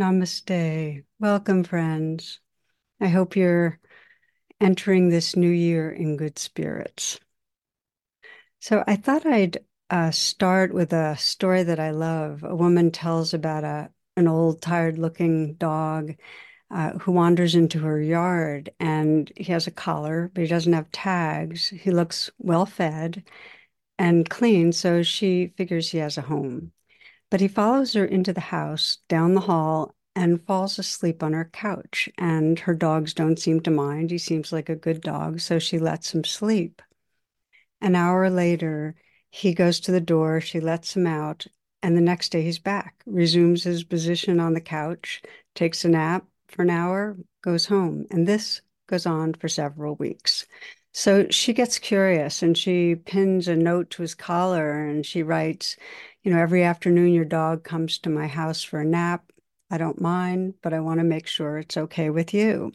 [0.00, 1.04] Namaste.
[1.18, 2.40] Welcome, friends.
[3.02, 3.78] I hope you're
[4.58, 7.20] entering this new year in good spirits.
[8.60, 9.58] So, I thought I'd
[9.90, 12.42] uh, start with a story that I love.
[12.44, 16.14] A woman tells about a an old, tired-looking dog
[16.70, 20.90] uh, who wanders into her yard, and he has a collar, but he doesn't have
[20.92, 21.68] tags.
[21.68, 23.22] He looks well fed
[23.98, 26.72] and clean, so she figures he has a home.
[27.30, 31.48] But he follows her into the house, down the hall, and falls asleep on her
[31.52, 32.08] couch.
[32.18, 34.10] And her dogs don't seem to mind.
[34.10, 36.82] He seems like a good dog, so she lets him sleep.
[37.80, 38.96] An hour later,
[39.30, 41.46] he goes to the door, she lets him out,
[41.82, 45.22] and the next day he's back, resumes his position on the couch,
[45.54, 48.06] takes a nap for an hour, goes home.
[48.10, 50.46] And this goes on for several weeks.
[50.92, 55.76] So she gets curious and she pins a note to his collar and she writes,
[56.22, 59.32] you know, every afternoon your dog comes to my house for a nap.
[59.70, 62.72] I don't mind, but I want to make sure it's okay with you.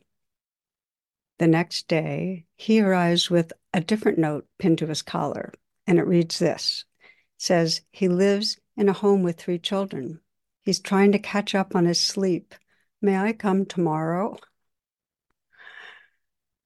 [1.37, 5.53] The next day, he arrives with a different note pinned to his collar,
[5.85, 6.85] and it reads this.
[7.03, 10.21] It says he lives in a home with three children.
[10.61, 12.55] He's trying to catch up on his sleep.
[13.02, 14.37] May I come tomorrow?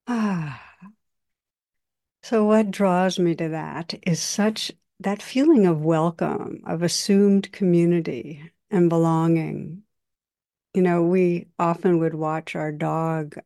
[0.08, 0.66] Ah.
[2.21, 4.71] So, what draws me to that is such
[5.02, 9.83] that feeling of welcome, of assumed community and belonging.
[10.73, 13.38] You know, we often would watch our dog.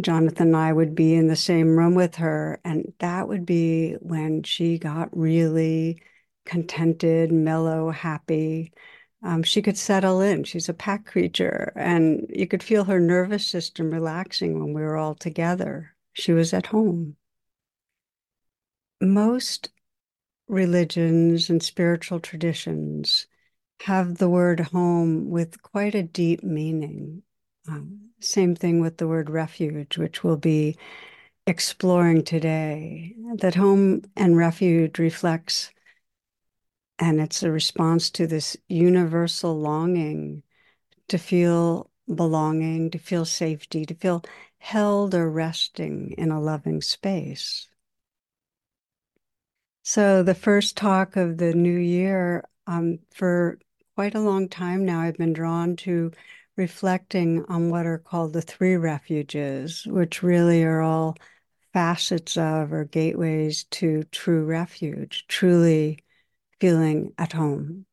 [0.00, 3.94] Jonathan and I would be in the same room with her, and that would be
[4.00, 6.02] when she got really
[6.44, 8.72] contented, mellow, happy.
[9.22, 10.44] Um, she could settle in.
[10.44, 14.96] She's a pack creature, and you could feel her nervous system relaxing when we were
[14.96, 15.94] all together.
[16.12, 17.16] She was at home.
[19.00, 19.70] Most
[20.48, 23.26] religions and spiritual traditions
[23.80, 27.22] have the word home with quite a deep meaning.
[27.68, 30.76] Um, same thing with the word refuge, which we'll be
[31.46, 33.14] exploring today.
[33.36, 35.70] That home and refuge reflects,
[36.98, 40.42] and it's a response to this universal longing
[41.08, 44.22] to feel belonging, to feel safety, to feel
[44.58, 47.68] held or resting in a loving space.
[49.86, 53.58] So, the first talk of the new year, um, for
[53.94, 56.10] quite a long time now, I've been drawn to
[56.56, 61.18] reflecting on what are called the three refuges, which really are all
[61.74, 65.98] facets of or gateways to true refuge, truly
[66.60, 67.84] feeling at home.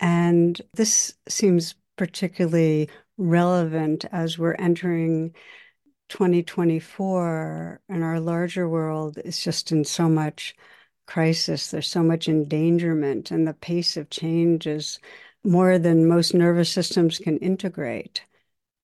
[0.00, 5.34] And this seems particularly relevant as we're entering
[6.10, 10.54] 2024 and our larger world is just in so much
[11.10, 11.70] crisis.
[11.70, 15.00] There's so much endangerment, and the pace of change is
[15.42, 18.24] more than most nervous systems can integrate.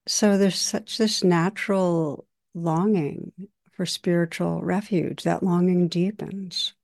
[0.08, 3.32] So there's such this natural longing
[3.72, 5.22] for spiritual refuge.
[5.22, 6.74] That longing deepens.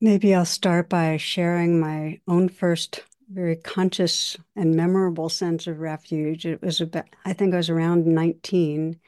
[0.00, 6.46] Maybe I'll start by sharing my own first very conscious and memorable sense of refuge.
[6.46, 9.00] It was about, I think I was around 19.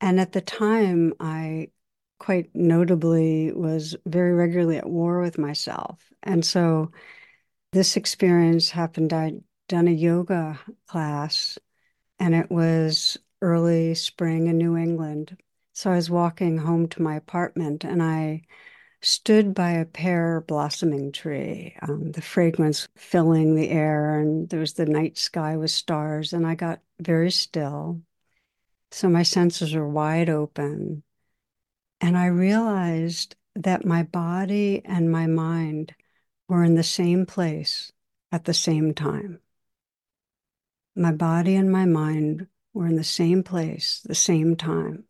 [0.00, 1.68] And at the time, I
[2.18, 6.12] quite notably was very regularly at war with myself.
[6.22, 6.90] And so
[7.72, 9.12] this experience happened.
[9.12, 11.58] I'd done a yoga class
[12.18, 15.36] and it was early spring in New England.
[15.74, 18.42] So I was walking home to my apartment and I
[19.00, 24.72] stood by a pear blossoming tree, um, the fragrance filling the air, and there was
[24.74, 26.32] the night sky with stars.
[26.32, 28.02] And I got very still.
[28.90, 31.04] So my senses were wide open.
[32.00, 35.94] And I realized that my body and my mind
[36.48, 37.92] were in the same place
[38.30, 39.40] at the same time.
[40.94, 45.04] My body and my mind were in the same place, the same time.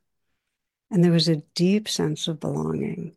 [0.90, 3.16] And there was a deep sense of belonging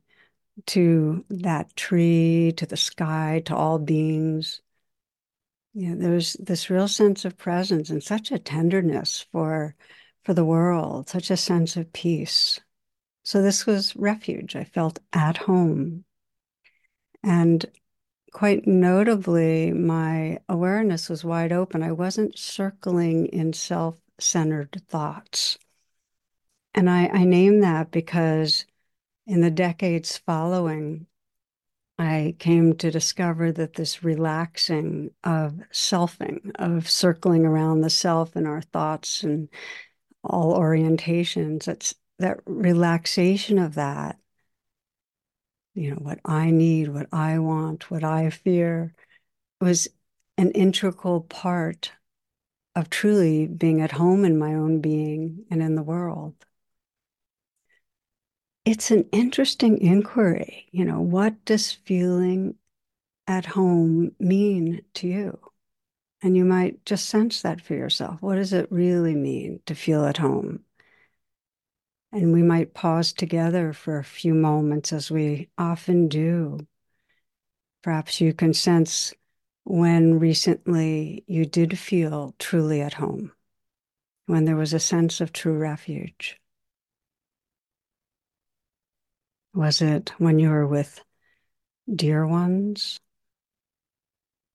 [0.68, 4.62] to that tree, to the sky, to all beings.
[5.74, 9.76] You know, there was this real sense of presence and such a tenderness for,
[10.24, 12.60] for the world, such a sense of peace.
[13.24, 14.56] So this was refuge.
[14.56, 16.06] I felt at home.
[17.24, 17.66] And
[18.32, 21.84] quite notably, my awareness was wide open.
[21.84, 25.58] I wasn't circling in self centered thoughts.
[26.74, 28.66] And I, I name that because
[29.28, 31.06] in the decades following,
[32.00, 38.48] I came to discover that this relaxing of selfing, of circling around the self and
[38.48, 39.50] our thoughts and
[40.24, 44.18] all orientations, that's that relaxation of that,
[45.74, 48.94] you know, what I need, what I want, what I fear,
[49.60, 49.88] was
[50.38, 51.92] an integral part
[52.76, 56.36] of truly being at home in my own being and in the world.
[58.66, 60.68] It's an interesting inquiry.
[60.72, 62.56] You know, what does feeling
[63.28, 65.40] at home mean to you?
[66.22, 68.22] And you might just sense that for yourself.
[68.22, 70.64] What does it really mean to feel at home?
[72.14, 76.68] And we might pause together for a few moments, as we often do.
[77.84, 79.14] Perhaps you can sense
[79.64, 83.32] when recently you did feel truly at home,
[84.26, 86.40] when there was a sense of true refuge?
[89.54, 91.02] Was it when you were with
[91.94, 93.00] dear ones,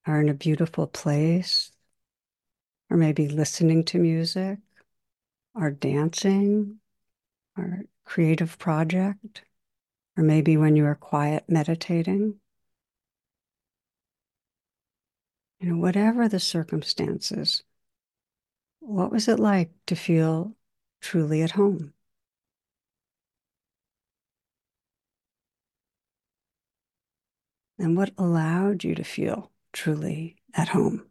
[0.07, 1.73] or in a beautiful place,
[2.91, 4.59] or maybe listening to music,
[5.55, 6.81] or dancing,
[7.57, 9.45] or creative project,
[10.17, 12.41] or maybe when you were quiet meditating?
[15.61, 17.63] you know, whatever the circumstances,
[18.81, 20.57] what was it like to feel
[21.01, 21.93] truly at home?
[27.79, 31.06] And what allowed you to feel truly at home?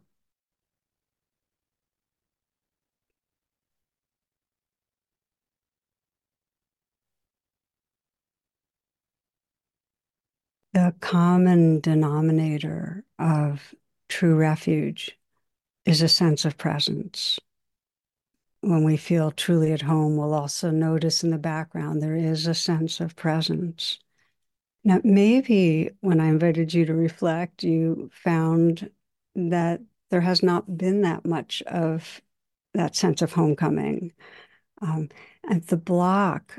[10.76, 13.74] The common denominator of
[14.10, 15.18] true refuge
[15.86, 17.40] is a sense of presence.
[18.60, 22.52] When we feel truly at home, we'll also notice in the background there is a
[22.52, 23.98] sense of presence.
[24.84, 28.90] Now, maybe when I invited you to reflect, you found
[29.34, 29.80] that
[30.10, 32.20] there has not been that much of
[32.74, 34.12] that sense of homecoming.
[34.82, 35.08] Um,
[35.48, 36.58] and the block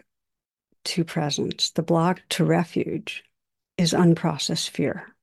[0.85, 3.23] to presence, the block to refuge,
[3.77, 5.15] is unprocessed fear.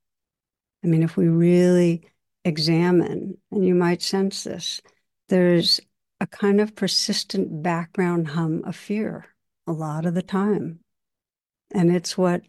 [0.82, 2.08] I mean, if we really
[2.44, 4.80] examine, and you might sense this,
[5.28, 5.80] there's
[6.20, 9.26] a kind of persistent background hum of fear
[9.66, 10.80] a lot of the time.
[11.72, 12.42] And it's what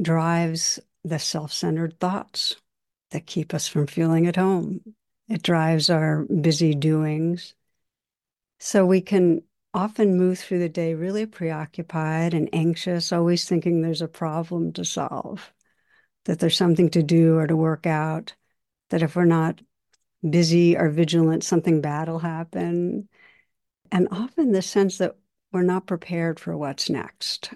[0.00, 2.56] drives the self centered thoughts
[3.10, 4.80] that keep us from feeling at home.
[5.28, 7.54] It drives our busy doings.
[8.58, 9.42] So we can
[9.76, 14.84] often move through the day really preoccupied and anxious, always thinking there's a problem to
[14.84, 15.52] solve,
[16.24, 18.34] that there's something to do or to work out
[18.88, 19.60] that if we're not
[20.28, 23.06] busy or vigilant, something bad will happen.
[23.92, 25.16] And often the sense that
[25.52, 27.50] we're not prepared for what's next,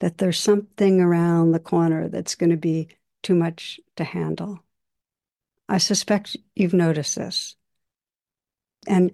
[0.00, 2.88] that there's something around the corner that's going to be
[3.22, 4.60] too much to handle.
[5.68, 7.56] I suspect you've noticed this.
[8.86, 9.12] And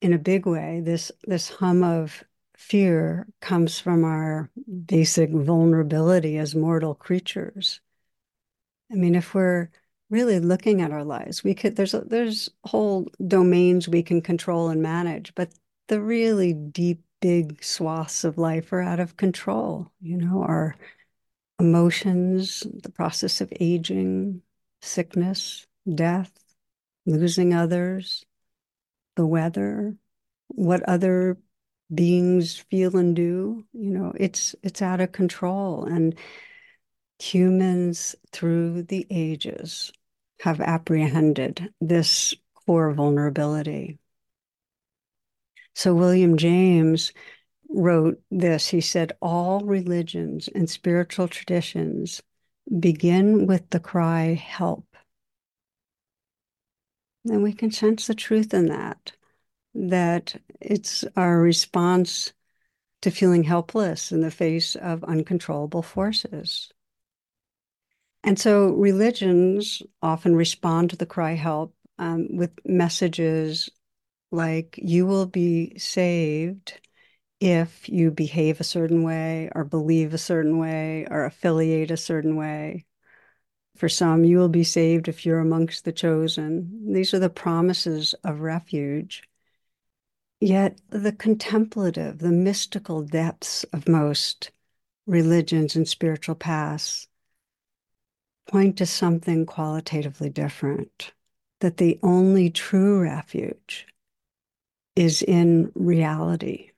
[0.00, 2.24] in a big way, this, this hum of
[2.56, 4.50] fear comes from our
[4.86, 7.80] basic vulnerability as mortal creatures.
[8.90, 9.70] I mean, if we're
[10.10, 11.42] really looking at our lives.
[11.42, 15.54] We could there's there's whole domains we can control and manage, but
[15.88, 19.90] the really deep, big swaths of life are out of control.
[20.00, 20.76] You know, our
[21.58, 24.42] emotions, the process of aging,
[24.82, 26.32] sickness, death,
[27.06, 28.24] losing others,
[29.16, 29.96] the weather,
[30.48, 31.38] what other
[31.92, 33.64] beings feel and do.
[33.72, 36.16] You know, it's it's out of control and
[37.20, 39.92] humans through the ages
[40.40, 43.98] have apprehended this core vulnerability.
[45.74, 47.12] So, William James
[47.68, 52.22] wrote this he said, All religions and spiritual traditions
[52.78, 54.89] begin with the cry, Help.
[57.24, 59.12] And we can sense the truth in that,
[59.74, 62.32] that it's our response
[63.02, 66.72] to feeling helpless in the face of uncontrollable forces.
[68.22, 73.70] And so religions often respond to the cry help um, with messages
[74.30, 76.80] like, you will be saved
[77.40, 82.36] if you behave a certain way or believe a certain way or affiliate a certain
[82.36, 82.84] way.
[83.80, 86.92] For some, you will be saved if you're amongst the chosen.
[86.92, 89.22] These are the promises of refuge.
[90.38, 94.50] Yet the contemplative, the mystical depths of most
[95.06, 97.08] religions and spiritual paths
[98.46, 101.14] point to something qualitatively different
[101.60, 103.86] that the only true refuge
[104.94, 106.72] is in reality.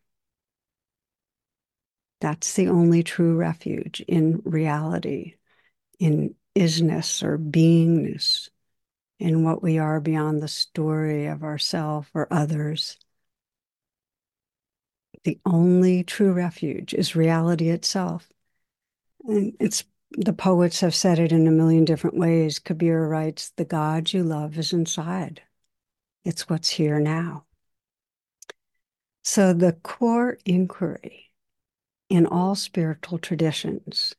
[2.21, 5.35] That's the only true refuge in reality,
[5.99, 8.49] in isness or beingness,
[9.18, 12.99] in what we are beyond the story of ourself or others.
[15.25, 18.28] The only true refuge is reality itself.
[19.25, 22.59] And it's the poets have said it in a million different ways.
[22.59, 25.42] Kabir writes, The God you love is inside,
[26.25, 27.44] it's what's here now.
[29.25, 31.30] So, the core inquiry
[32.09, 34.14] in all spiritual traditions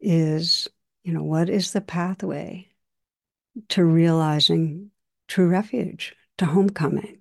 [0.00, 0.68] is,
[1.04, 2.68] you know, what is the pathway
[3.68, 4.90] to realizing
[5.26, 7.18] true refuge, to homecoming?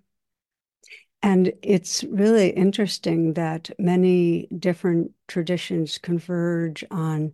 [1.23, 7.33] And it's really interesting that many different traditions converge on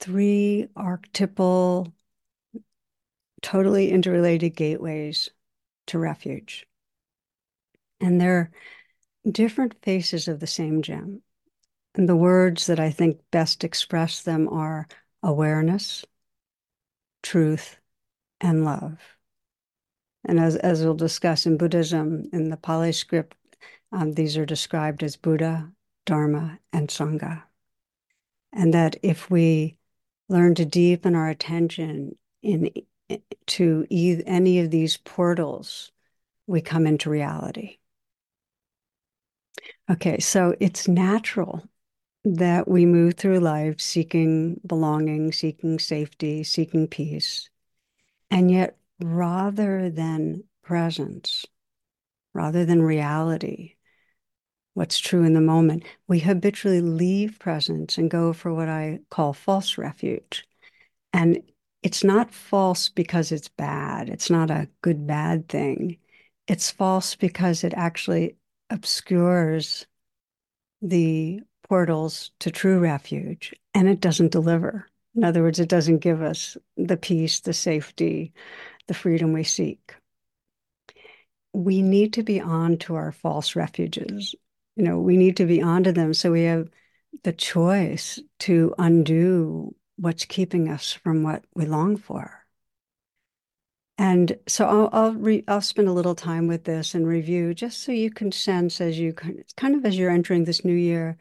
[0.00, 1.94] three archetypal,
[3.40, 5.30] totally interrelated gateways
[5.86, 6.66] to refuge.
[8.00, 8.50] And they're
[9.30, 11.22] different faces of the same gem.
[11.94, 14.88] And the words that I think best express them are
[15.22, 16.04] awareness,
[17.22, 17.78] truth,
[18.40, 18.98] and love.
[20.24, 23.36] And as, as we'll discuss in Buddhism, in the Pali script,
[23.90, 25.70] um, these are described as Buddha,
[26.06, 27.42] Dharma, and Sangha.
[28.52, 29.76] And that if we
[30.28, 32.70] learn to deepen our attention in
[33.46, 35.92] to e- any of these portals,
[36.46, 37.78] we come into reality.
[39.90, 41.62] Okay, so it's natural
[42.24, 47.48] that we move through life seeking belonging, seeking safety, seeking peace.
[48.30, 51.44] And yet, rather than presence,
[52.32, 53.74] rather than reality,
[54.74, 59.32] what's true in the moment, we habitually leave presence and go for what I call
[59.32, 60.46] false refuge.
[61.12, 61.42] And
[61.82, 65.98] it's not false because it's bad, it's not a good bad thing.
[66.46, 68.36] It's false because it actually
[68.70, 69.86] obscures
[70.80, 71.40] the
[71.72, 74.86] portals to true refuge and it doesn't deliver.
[75.14, 78.32] In other words, it doesn't give us the peace, the safety,
[78.88, 79.94] the freedom we seek.
[81.52, 84.34] We need to be on to our false refuges
[84.76, 86.68] you know, we need to be onto them so we have
[87.24, 92.38] the choice to undo what's keeping us from what we long for.
[93.98, 97.82] And so I'll I'll, re, I'll spend a little time with this and review just
[97.82, 101.18] so you can sense as you kind of as you're entering this new year,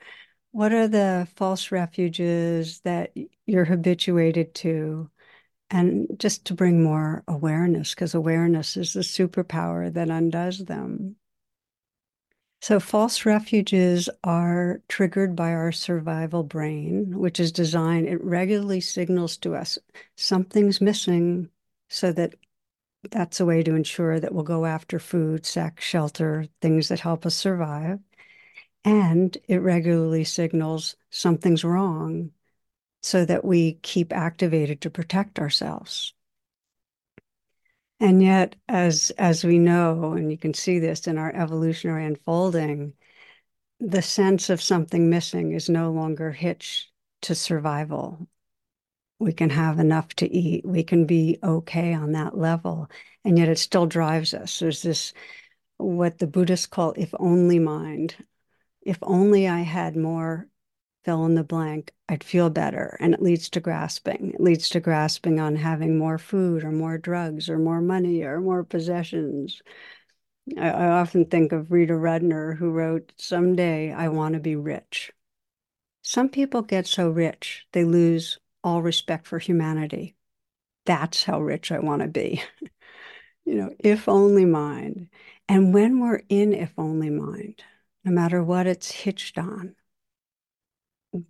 [0.51, 3.13] what are the false refuges that
[3.45, 5.09] you're habituated to,
[5.69, 11.15] and just to bring more awareness because awareness is the superpower that undoes them.
[12.61, 19.35] So, false refuges are triggered by our survival brain, which is designed, it regularly signals
[19.37, 19.77] to us
[20.15, 21.49] something's missing
[21.89, 22.35] so that
[23.11, 27.25] that's a way to ensure that we'll go after food, sex, shelter, things that help
[27.25, 27.99] us survive.
[28.83, 32.31] And it regularly signals something's wrong
[33.01, 36.13] so that we keep activated to protect ourselves.
[37.99, 42.93] And yet, as as we know, and you can see this in our evolutionary unfolding,
[43.79, 48.27] the sense of something missing is no longer hitched to survival.
[49.19, 50.65] We can have enough to eat.
[50.65, 52.89] We can be okay on that level.
[53.23, 54.59] And yet it still drives us.
[54.59, 55.13] There's this,
[55.77, 58.15] what the Buddhists call if only mind.
[58.81, 60.47] If only I had more
[61.03, 62.97] fill in the blank, I'd feel better.
[62.99, 64.33] And it leads to grasping.
[64.33, 68.39] It leads to grasping on having more food or more drugs or more money or
[68.39, 69.61] more possessions.
[70.57, 75.11] I, I often think of Rita Rudner, who wrote, Someday I want to be rich.
[76.03, 80.15] Some people get so rich, they lose all respect for humanity.
[80.85, 82.43] That's how rich I want to be.
[83.45, 85.09] you know, if only mind.
[85.47, 87.63] And when we're in if only mind,
[88.03, 89.75] no matter what it's hitched on,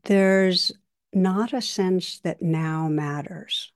[0.04, 0.72] there's
[1.14, 3.72] not a sense that now matters.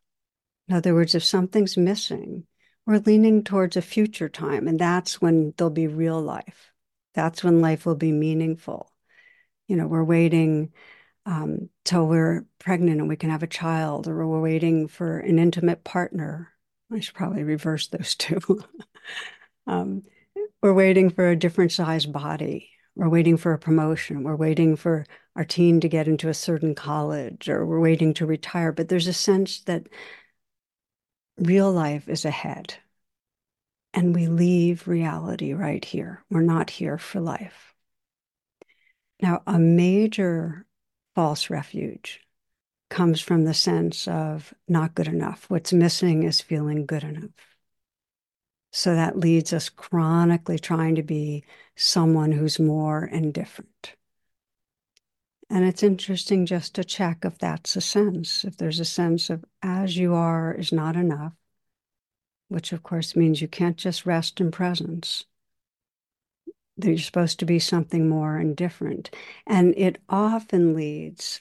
[0.67, 2.45] In other words, if something's missing,
[2.85, 6.71] we're leaning towards a future time, and that's when there'll be real life.
[7.13, 8.91] That's when life will be meaningful.
[9.67, 10.73] You know, we're waiting
[11.25, 15.39] um, till we're pregnant and we can have a child, or we're waiting for an
[15.39, 16.51] intimate partner.
[16.91, 18.39] I should probably reverse those two.
[19.67, 20.03] um,
[20.61, 22.69] we're waiting for a different size body.
[22.95, 24.23] We're waiting for a promotion.
[24.23, 28.25] We're waiting for our teen to get into a certain college or we're waiting to
[28.25, 28.71] retire.
[28.71, 29.87] But there's a sense that
[31.37, 32.75] real life is ahead.
[33.93, 36.23] And we leave reality right here.
[36.29, 37.73] We're not here for life.
[39.21, 40.65] Now, a major
[41.15, 42.21] false refuge
[42.89, 45.45] comes from the sense of not good enough.
[45.49, 47.54] What's missing is feeling good enough.
[48.75, 51.45] So that leads us chronically trying to be
[51.77, 53.95] someone who's more and different.
[55.49, 59.45] And it's interesting just to check if that's a sense, if there's a sense of
[59.63, 61.31] as you are is not enough,
[62.49, 65.23] which of course means you can't just rest in presence.
[66.75, 69.09] You're supposed to be something more and different.
[69.47, 71.39] And it often leads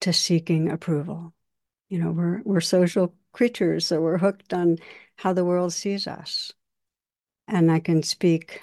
[0.00, 1.34] to seeking approval.
[1.90, 4.78] You know, we're we're social creatures, that we're hooked on
[5.16, 6.52] how the world sees us.
[7.46, 8.62] And I can speak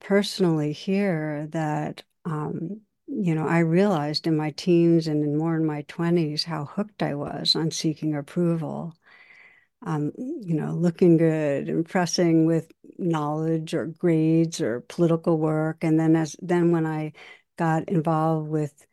[0.00, 5.82] personally here that um, you know, I realized in my teens and more in my
[5.82, 8.94] 20s how hooked I was on seeking approval.
[9.86, 15.84] Um, you know, looking good, impressing with knowledge or grades or political work.
[15.84, 17.12] And then as then when I
[17.58, 18.86] got involved with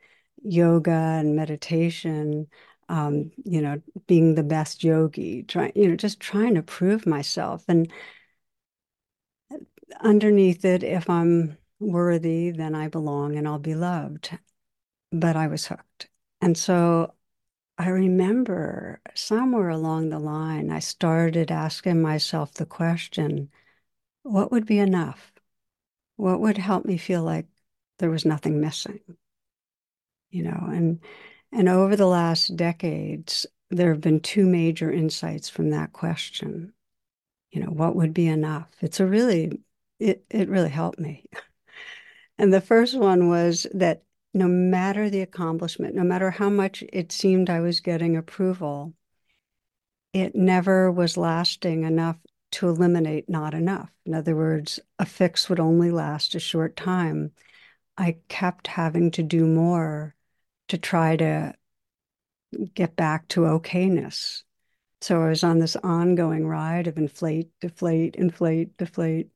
[0.43, 2.47] yoga and meditation,
[2.91, 7.63] um, you know, being the best yogi, trying, you know, just trying to prove myself.
[7.69, 7.89] And
[10.01, 14.37] underneath it, if I'm worthy, then I belong and I'll be loved.
[15.09, 16.09] But I was hooked.
[16.41, 17.13] And so
[17.77, 23.49] I remember somewhere along the line, I started asking myself the question
[24.23, 25.31] what would be enough?
[26.17, 27.47] What would help me feel like
[27.99, 28.99] there was nothing missing?
[30.29, 30.99] You know, and
[31.51, 36.73] and over the last decades, there have been two major insights from that question.
[37.51, 38.69] You know, what would be enough?
[38.81, 39.59] It's a really,
[39.99, 41.25] it, it really helped me.
[42.37, 44.01] And the first one was that
[44.33, 48.95] no matter the accomplishment, no matter how much it seemed I was getting approval,
[50.11, 52.17] it never was lasting enough
[52.53, 53.91] to eliminate not enough.
[54.05, 57.31] In other words, a fix would only last a short time.
[57.97, 60.15] I kept having to do more
[60.71, 61.53] to try to
[62.73, 64.43] get back to okayness.
[65.01, 69.27] So I was on this ongoing ride of inflate, deflate, inflate, deflate.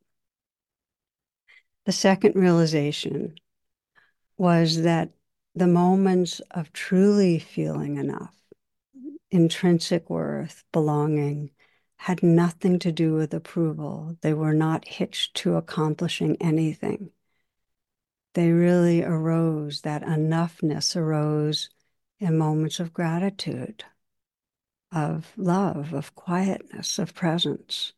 [1.85, 3.35] The second realization
[4.37, 5.09] was that
[5.55, 8.33] the moments of truly feeling enough,
[9.29, 11.51] intrinsic worth, belonging,
[11.97, 14.15] had nothing to do with approval.
[14.21, 17.11] They were not hitched to accomplishing anything.
[18.35, 21.69] They really arose, that enoughness arose
[22.19, 23.85] in moments of gratitude,
[24.91, 27.93] of love, of quietness, of presence.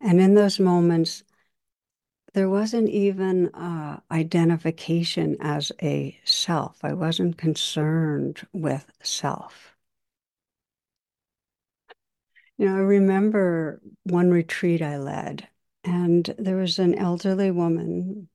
[0.00, 1.22] And in those moments,
[2.32, 6.82] there wasn't even uh, identification as a self.
[6.82, 9.76] I wasn't concerned with self.
[12.56, 15.46] You know, I remember one retreat I led,
[15.84, 18.30] and there was an elderly woman.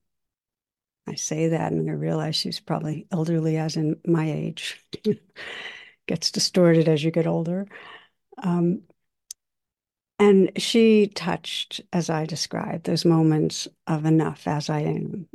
[1.08, 4.86] I say that, and I realize she's probably elderly as in my age.
[6.08, 7.68] Gets distorted as you get older.
[8.42, 8.84] Um,
[10.22, 15.28] and she touched, as I described, those moments of enough as I am,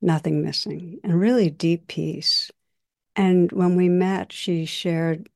[0.00, 2.50] nothing missing, and really deep peace.
[3.16, 5.28] And when we met, she shared,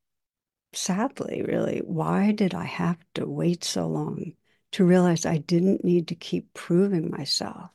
[0.73, 4.35] sadly, really, why did I have to wait so long
[4.73, 7.74] to realize I didn't need to keep proving myself?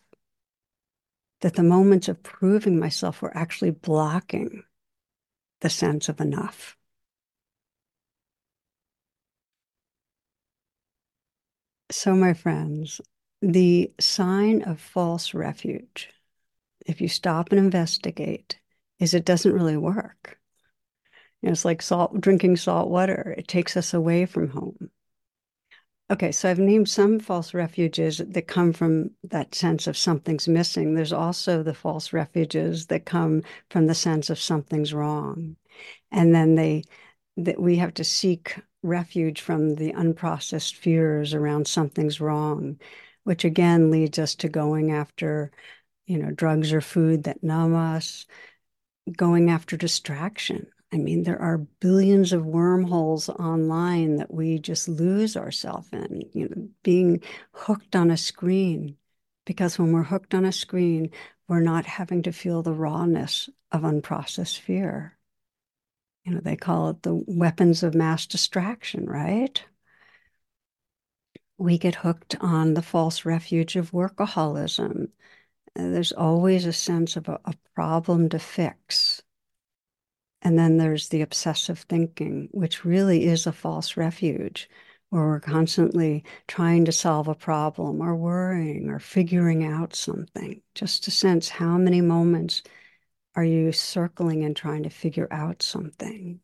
[1.42, 4.64] That the moments of proving myself were actually blocking
[5.62, 6.78] the sense of enough.
[11.92, 13.02] So, my friends,
[13.42, 16.10] the sign of false refuge,
[16.86, 18.60] if you stop and investigate,
[19.00, 20.40] is it doesn't really work.
[21.42, 23.36] You know, it's like salt, drinking salt water.
[23.38, 24.92] It takes us away from home.
[26.12, 30.96] Okay, so I've named some false refuges that come from that sense of something's missing.
[30.96, 35.56] There's also the false refuges that come from the sense of something's wrong.
[36.12, 36.84] And then they
[37.38, 42.80] that we have to seek refuge from the unprocessed fears around something's wrong,
[43.24, 45.52] which again leads us to going after,
[46.08, 48.26] you know, drugs or food that numb us,
[49.16, 50.68] going after distraction.
[50.92, 56.50] I mean, there are billions of wormholes online that we just lose ourselves in, you
[56.50, 57.22] know, being
[57.54, 58.98] hooked on a screen.
[59.46, 61.12] Because when we're hooked on a screen,
[61.48, 65.20] we're not having to feel the rawness of unprocessed fear
[66.30, 69.64] you know, they call it the weapons of mass distraction, right?
[71.60, 75.10] We get hooked on the false refuge of workaholism.
[75.76, 79.24] There's always a sense of a, a problem to fix.
[80.50, 84.68] And then there's the obsessive thinking, which really is a false refuge,
[85.12, 91.04] where we're constantly trying to solve a problem or worrying or figuring out something, just
[91.04, 92.64] to sense how many moments
[93.36, 96.40] are you circling and trying to figure out something?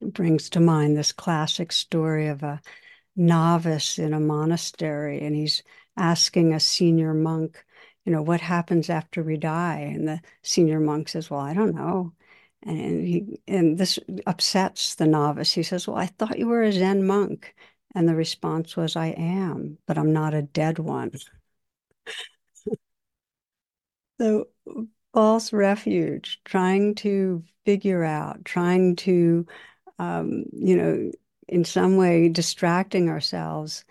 [0.00, 2.62] It brings to mind this classic story of a
[3.16, 5.62] novice in a monastery, and he's
[5.98, 7.62] asking a senior monk,
[8.04, 9.92] you know, what happens after we die?
[9.94, 12.12] And the senior monk says, Well, I don't know.
[12.62, 15.52] And he and this upsets the novice.
[15.52, 17.54] He says, Well, I thought you were a Zen monk.
[17.94, 21.12] And the response was, I am, but I'm not a dead one.
[24.20, 24.48] so
[25.12, 29.46] false refuge, trying to figure out, trying to,
[29.98, 31.10] um, you know,
[31.48, 33.84] in some way distracting ourselves.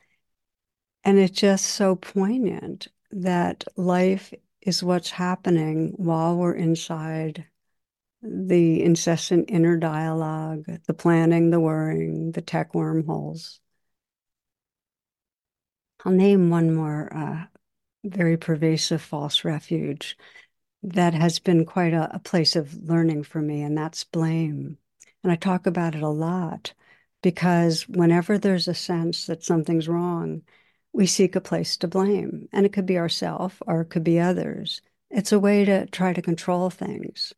[1.04, 7.46] And it's just so poignant that life is what's happening while we're inside
[8.22, 13.60] the incessant inner dialogue, the planning, the worrying, the tech wormholes.
[16.06, 17.46] I'll name one more uh,
[18.04, 20.18] very pervasive false refuge
[20.84, 24.78] that has been quite a, a place of learning for me, and that's blame.
[25.24, 26.74] And I talk about it a lot
[27.22, 30.42] because whenever there's a sense that something's wrong,
[30.94, 32.48] we seek a place to blame.
[32.52, 34.82] And it could be ourselves or it could be others.
[35.10, 37.34] It's a way to try to control things.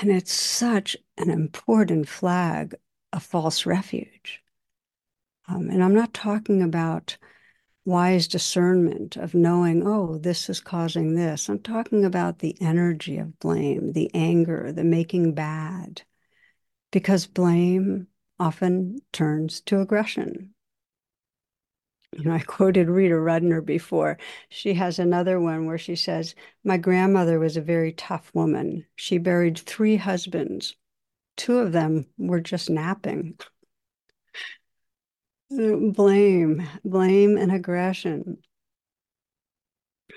[0.00, 2.74] And it's such an important flag
[3.12, 4.42] of false refuge.
[5.48, 7.16] Um, and I'm not talking about
[7.84, 11.48] wise discernment of knowing, oh, this is causing this.
[11.48, 16.02] I'm talking about the energy of blame, the anger, the making bad,
[16.90, 18.08] because blame
[18.40, 20.52] often turns to aggression.
[22.12, 24.18] You know, I quoted Rita Rudner before.
[24.48, 28.86] She has another one where she says, My grandmother was a very tough woman.
[28.96, 30.76] She buried three husbands.
[31.36, 33.38] Two of them were just napping
[35.52, 38.38] mm, blame, blame and aggression.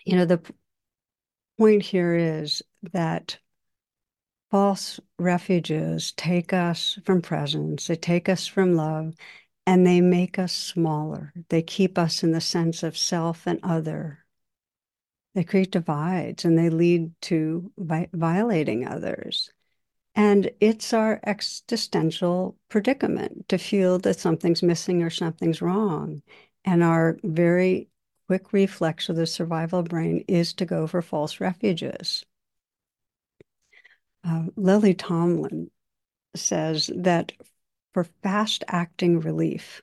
[0.06, 0.41] You know, the
[1.58, 2.62] point here is
[2.93, 3.38] that
[4.52, 9.13] false refuges take us from presence, they take us from love,
[9.69, 11.32] and they make us smaller.
[11.49, 14.25] They keep us in the sense of self and other.
[15.36, 19.51] They create divides and they lead to vi- violating others.
[20.15, 26.23] And it's our existential predicament to feel that something's missing or something's wrong.
[26.65, 27.89] And our very
[28.25, 32.25] quick reflex of the survival brain is to go for false refuges.
[34.23, 35.69] Uh, Lily Tomlin
[36.36, 37.34] says that
[37.93, 39.82] for fast acting relief,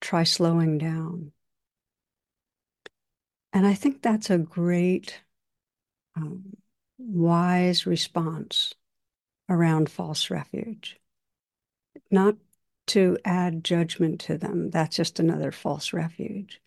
[0.00, 1.32] try slowing down.
[3.52, 5.20] And I think that's a great,
[6.16, 6.56] um,
[6.98, 8.74] wise response
[9.48, 10.98] around false refuge.
[12.10, 12.36] Not
[12.88, 16.60] to add judgment to them, that's just another false refuge.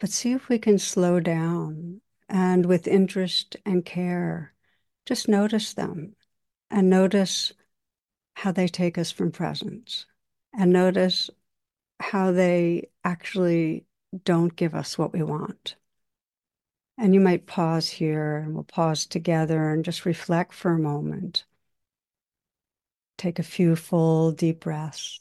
[0.00, 4.52] But see if we can slow down and with interest and care,
[5.06, 6.16] just notice them
[6.70, 7.52] and notice
[8.34, 10.06] how they take us from presence
[10.56, 11.30] and notice
[12.00, 13.86] how they actually
[14.24, 15.76] don't give us what we want.
[16.98, 21.44] And you might pause here and we'll pause together and just reflect for a moment
[23.22, 25.20] Take a few full deep breaths.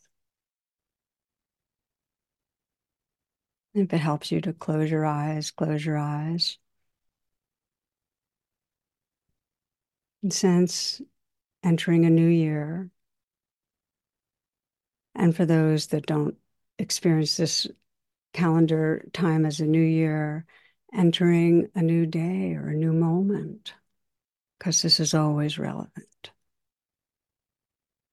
[3.76, 6.58] If it helps you to close your eyes, close your eyes.
[10.24, 11.00] And sense
[11.63, 12.89] entering a new year.
[15.15, 16.36] And for those that don't
[16.80, 17.67] experience this
[18.34, 20.45] calendar time as a new year,
[20.93, 23.74] entering a new day or a new moment,
[24.58, 26.32] because this is always relevant.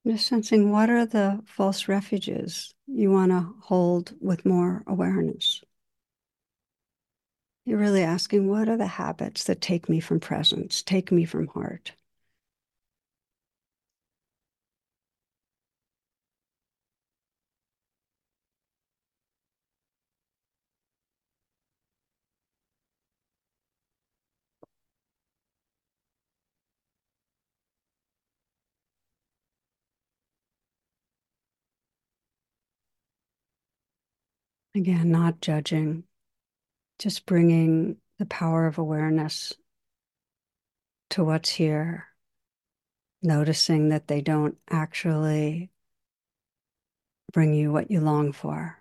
[0.07, 5.61] Just sensing what are the false refuges you want to hold with more awareness.
[7.65, 11.47] You're really asking, what are the habits that take me from presence, take me from
[11.47, 11.93] heart?
[34.75, 36.03] Again, not judging,
[36.99, 39.53] just bringing the power of awareness
[41.09, 42.07] to what's here,
[43.23, 45.71] noticing that they don't actually
[47.33, 48.77] bring you what you long for.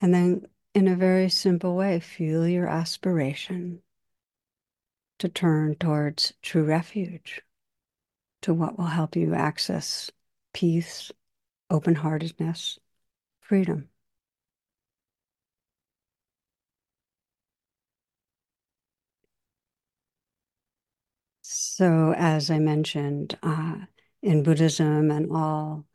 [0.00, 3.80] And then, in a very simple way, feel your aspiration
[5.18, 7.40] to turn towards true refuge,
[8.42, 10.10] to what will help you access
[10.52, 11.10] peace
[11.70, 12.78] open heartedness,
[13.42, 13.90] freedom.
[21.42, 23.76] So, as I mentioned, uh,
[24.22, 25.86] in Buddhism and all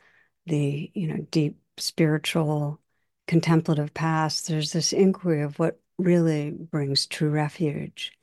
[0.45, 2.81] the, you know, deep spiritual
[3.27, 8.13] contemplative paths, there's this inquiry of what really brings true refuge.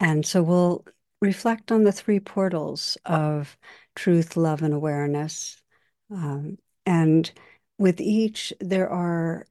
[0.00, 0.86] And so we'll
[1.22, 3.56] reflect on the three portals of
[3.96, 5.62] truth, love, and awareness.
[6.10, 7.30] Um, and
[7.78, 9.46] with each, there are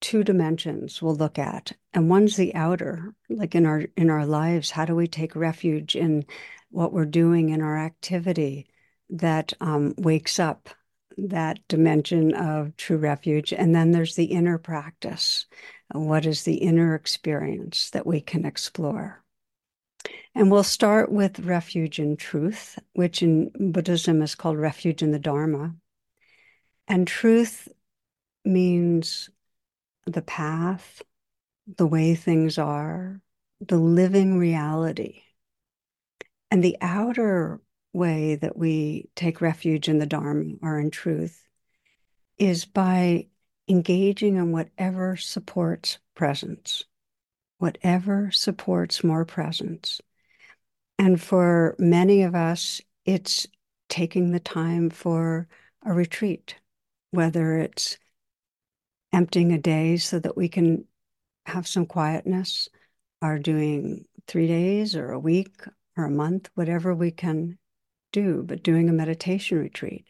[0.00, 1.72] two dimensions we'll look at.
[1.94, 5.96] And one's the outer like in our in our lives how do we take refuge
[5.96, 6.26] in
[6.70, 8.66] what we're doing in our activity
[9.08, 10.68] that um, wakes up
[11.16, 13.52] that dimension of true refuge?
[13.52, 15.46] And then there's the inner practice.
[15.92, 19.22] What is the inner experience that we can explore?
[20.34, 25.18] And we'll start with refuge in truth which in buddhism is called refuge in the
[25.18, 25.74] dharma
[26.88, 27.68] and truth
[28.44, 29.30] means
[30.06, 31.02] the path,
[31.76, 33.20] the way things are,
[33.60, 35.22] the living reality.
[36.50, 37.60] And the outer
[37.92, 41.42] way that we take refuge in the Dharma or in truth
[42.38, 43.26] is by
[43.68, 46.84] engaging in whatever supports presence,
[47.58, 50.00] whatever supports more presence.
[50.98, 53.46] And for many of us, it's
[53.88, 55.48] taking the time for
[55.84, 56.56] a retreat,
[57.16, 57.98] whether it's
[59.12, 60.84] emptying a day so that we can
[61.46, 62.68] have some quietness,
[63.22, 65.62] or doing three days or a week
[65.96, 67.58] or a month, whatever we can
[68.12, 70.06] do, but doing a meditation retreat.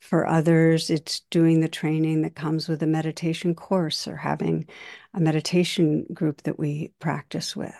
[0.00, 4.66] For others, it's doing the training that comes with a meditation course or having
[5.12, 7.74] a meditation group that we practice with.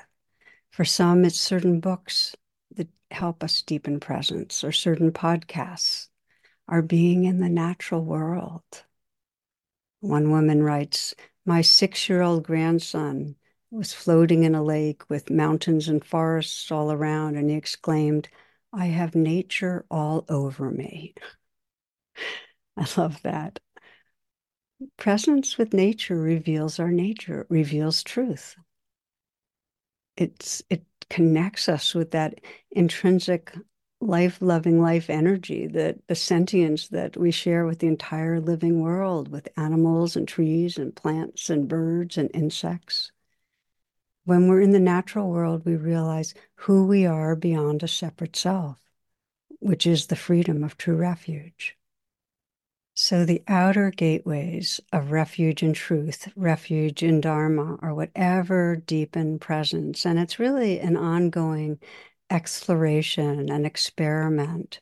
[0.71, 2.37] For some, it's certain books
[2.77, 6.09] that help us deepen presence or certain podcasts,
[6.71, 8.85] our being in the natural world
[10.01, 13.37] one woman writes My six year old grandson
[13.71, 18.29] was floating in a lake with mountains and forests all around, and he exclaimed,
[18.73, 21.15] I have nature all over me.
[22.77, 23.59] I love that.
[24.97, 28.57] Presence with nature reveals our nature, it reveals truth.
[30.17, 33.53] It's it connects us with that intrinsic
[34.01, 39.29] life loving life energy that the sentience that we share with the entire living world
[39.29, 43.13] with animals and trees and plants and birds and insects.
[44.25, 48.79] When we're in the natural world we realize who we are beyond a separate self
[49.61, 51.77] which is the freedom of true refuge.
[52.95, 60.05] So the outer gateways of refuge in truth refuge in dharma or whatever deepen presence.
[60.05, 61.79] And it's really an ongoing
[62.31, 64.81] exploration and experiment.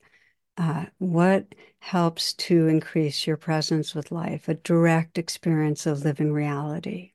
[0.57, 1.47] Uh, what
[1.81, 7.13] helps to increase your presence with life, a direct experience of living reality.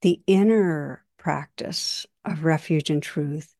[0.00, 3.54] The inner practice of refuge and truth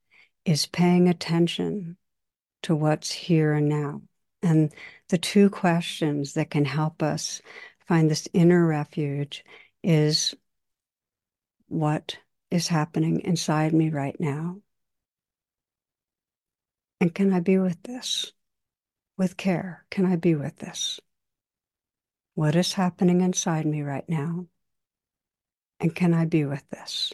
[0.44, 1.96] is paying attention
[2.62, 4.02] to what's here and now.
[4.42, 4.72] And
[5.08, 7.42] the two questions that can help us
[7.86, 9.44] find this inner refuge
[9.82, 10.34] is
[11.68, 12.18] what
[12.50, 14.58] is happening inside me right now?
[17.00, 18.32] And can I be with this?
[19.16, 21.00] With care, can I be with this?
[22.34, 24.46] What is happening inside me right now?
[25.80, 27.12] And can I be with this?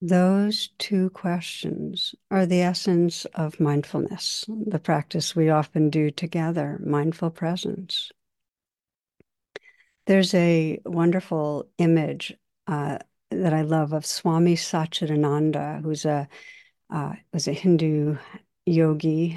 [0.00, 7.30] Those two questions are the essence of mindfulness, the practice we often do together, mindful
[7.30, 8.12] presence.
[10.06, 12.34] There's a wonderful image
[12.66, 12.98] uh,
[13.30, 16.28] that I love of Swami Satchidananda, who's a
[16.94, 18.16] uh, was a Hindu
[18.64, 19.36] yogi,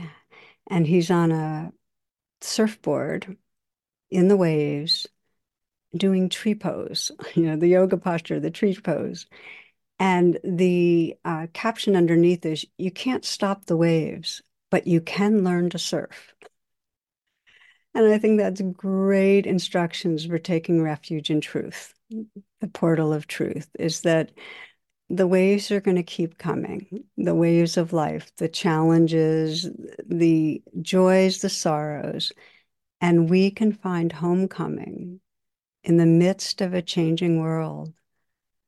[0.67, 1.73] and he's on a
[2.41, 3.35] surfboard
[4.11, 5.07] in the waves
[5.95, 9.25] doing tree pose, you know, the yoga posture, the tree pose.
[9.99, 15.71] And the uh, caption underneath is You can't stop the waves, but you can learn
[15.71, 16.35] to surf.
[17.95, 21.95] And I think that's great instructions for taking refuge in truth.
[22.61, 24.31] The portal of truth is that
[25.09, 29.69] the waves are going to keep coming the waves of life, the challenges,
[30.05, 32.31] the joys, the sorrows.
[32.99, 35.19] And we can find homecoming
[35.83, 37.93] in the midst of a changing world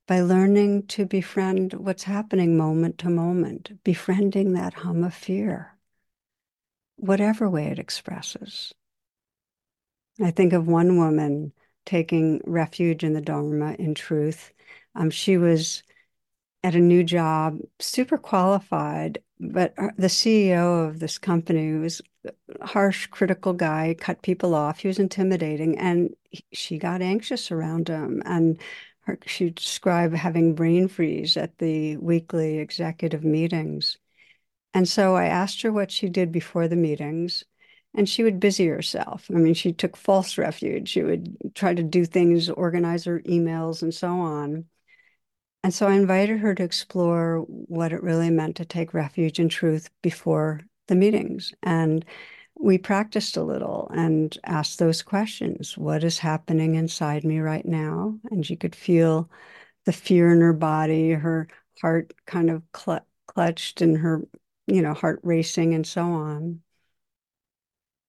[0.08, 5.78] by learning to befriend what's happening moment to moment, befriending that hum of fear,
[6.96, 8.74] whatever way it expresses.
[10.22, 11.54] I think of one woman
[11.86, 14.52] taking refuge in the Dharma in truth.
[14.96, 15.84] Um, she was
[16.64, 22.68] at a new job, super qualified, but uh, the CEO of this company was a
[22.68, 24.80] harsh, critical guy, cut people off.
[24.80, 26.16] He was intimidating, and
[26.52, 28.22] she got anxious around him.
[28.26, 28.62] And
[29.02, 33.98] her, she described having brain freeze at the weekly executive meetings.
[34.74, 37.46] And so I asked her what she did before the meetings,
[37.96, 39.28] and she would busy herself.
[39.32, 40.90] I mean, she took false refuge.
[40.90, 44.66] She would try to do things, organize her emails, and so on.
[45.64, 49.50] And so I invited her to explore what it really meant to take refuge in
[49.50, 51.54] truth before the meetings.
[51.64, 52.06] And
[52.58, 58.18] we practiced a little and asked those questions What is happening inside me right now?
[58.32, 59.30] And she could feel
[59.86, 61.48] the fear in her body, her
[61.82, 64.22] heart kind of cl- clutched and her,
[64.68, 66.62] you know, heart racing and so on.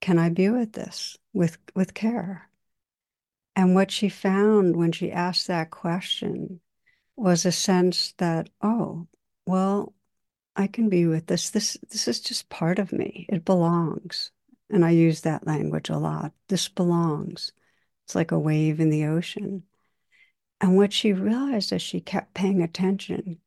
[0.00, 2.48] Can I be with this with, with care?
[3.56, 6.60] And what she found when she asked that question
[7.20, 9.06] was a sense that, oh,
[9.46, 9.94] well,
[10.56, 11.50] I can be with this.
[11.50, 13.26] This this is just part of me.
[13.28, 14.30] It belongs.
[14.70, 16.32] And I use that language a lot.
[16.48, 17.52] This belongs.
[18.04, 19.64] It's like a wave in the ocean.
[20.60, 23.38] And what she realized as she kept paying attention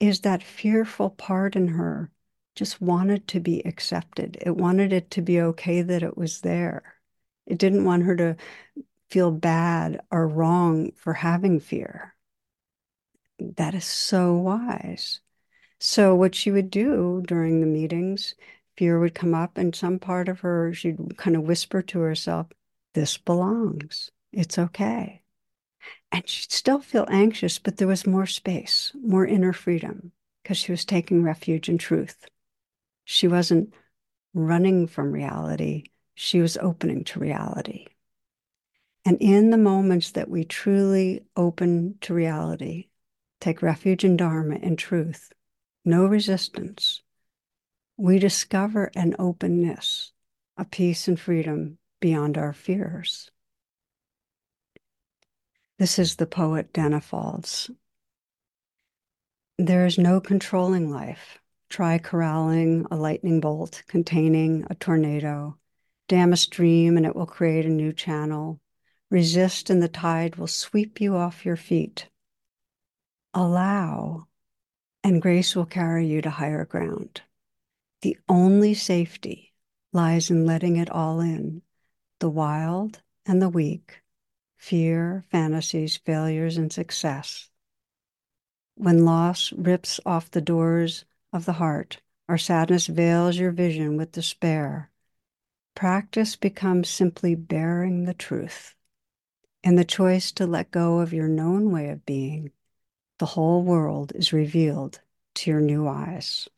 [0.00, 2.10] is that fearful part in her
[2.54, 4.38] just wanted to be accepted.
[4.40, 6.82] It wanted it to be okay that it was there.
[7.46, 8.36] It didn't want her to
[9.10, 12.15] feel bad or wrong for having fear
[13.38, 15.20] that is so wise.
[15.78, 18.34] So, what she would do during the meetings,
[18.76, 22.46] fear would come up, and some part of her, she'd kind of whisper to herself,
[22.94, 24.10] This belongs.
[24.32, 25.22] It's okay.
[26.10, 30.72] And she'd still feel anxious, but there was more space, more inner freedom, because she
[30.72, 32.26] was taking refuge in truth.
[33.04, 33.74] She wasn't
[34.34, 37.86] running from reality, she was opening to reality.
[39.04, 42.88] And in the moments that we truly open to reality,
[43.40, 45.32] take refuge in Dharma and truth,
[45.84, 47.02] no resistance,
[47.96, 50.12] we discover an openness,
[50.56, 53.30] a peace and freedom beyond our fears.
[55.78, 57.70] This is the poet Danna Faulds.
[59.58, 61.38] There is no controlling life.
[61.68, 65.56] Try corralling a lightning bolt containing a tornado.
[66.08, 68.60] Dam a stream and it will create a new channel.
[69.10, 72.08] Resist and the tide will sweep you off your feet
[73.36, 74.26] allow,
[75.04, 77.20] and grace will carry you to higher ground.
[78.00, 79.52] The only safety
[79.92, 81.60] lies in letting it all in
[82.18, 84.00] the wild and the weak,
[84.56, 87.50] fear, fantasies, failures, and success.
[88.74, 94.12] When loss rips off the doors of the heart, or sadness veils your vision with
[94.12, 94.90] despair,
[95.74, 98.74] practice becomes simply bearing the truth
[99.62, 102.50] and the choice to let go of your known way of being
[103.18, 105.00] the whole world is revealed
[105.34, 106.48] to your new eyes.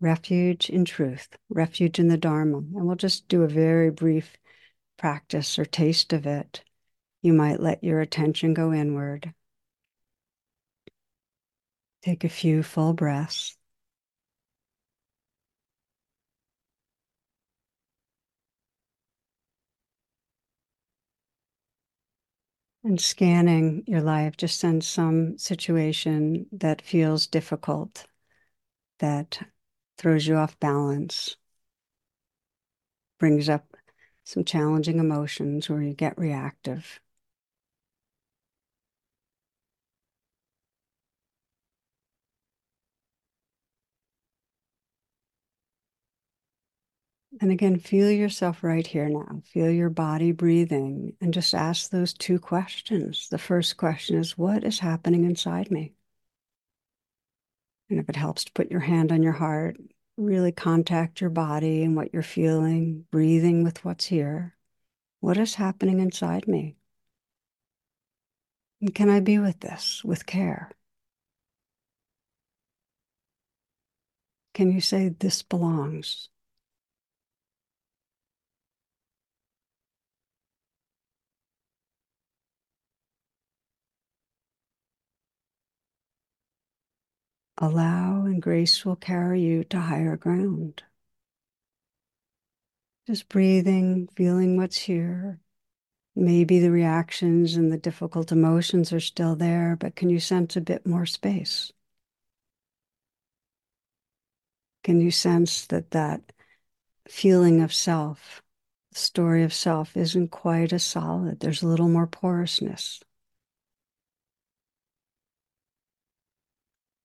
[0.00, 2.58] Refuge in truth, refuge in the Dharma.
[2.58, 4.36] And we'll just do a very brief
[4.96, 6.62] practice or taste of it.
[7.22, 9.32] You might let your attention go inward.
[12.02, 13.56] Take a few full breaths.
[22.84, 28.06] And scanning your life, just send some situation that feels difficult,
[29.00, 29.40] that
[29.98, 31.36] throws you off balance,
[33.18, 33.76] brings up
[34.22, 37.00] some challenging emotions where you get reactive.
[47.40, 49.42] And again, feel yourself right here now.
[49.44, 53.28] Feel your body breathing and just ask those two questions.
[53.28, 55.94] The first question is What is happening inside me?
[57.90, 59.76] And if it helps to put your hand on your heart,
[60.16, 64.56] really contact your body and what you're feeling, breathing with what's here.
[65.20, 66.76] What is happening inside me?
[68.80, 70.70] And can I be with this with care?
[74.52, 76.28] Can you say, This belongs?
[87.64, 90.82] Allow and grace will carry you to higher ground.
[93.06, 95.40] Just breathing, feeling what's here.
[96.16, 100.60] Maybe the reactions and the difficult emotions are still there, but can you sense a
[100.60, 101.72] bit more space?
[104.84, 106.32] Can you sense that that
[107.08, 108.42] feeling of self,
[108.92, 111.40] the story of self, isn't quite as solid?
[111.40, 113.02] There's a little more porousness.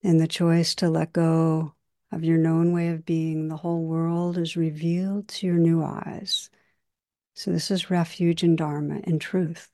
[0.02, 1.74] In the choice to let go
[2.12, 6.50] of your known way of being, the whole world is revealed to your new eyes.
[7.34, 9.70] So, this is refuge in Dharma, in truth.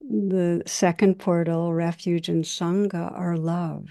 [0.00, 3.88] The second portal, refuge and Sangha, are love.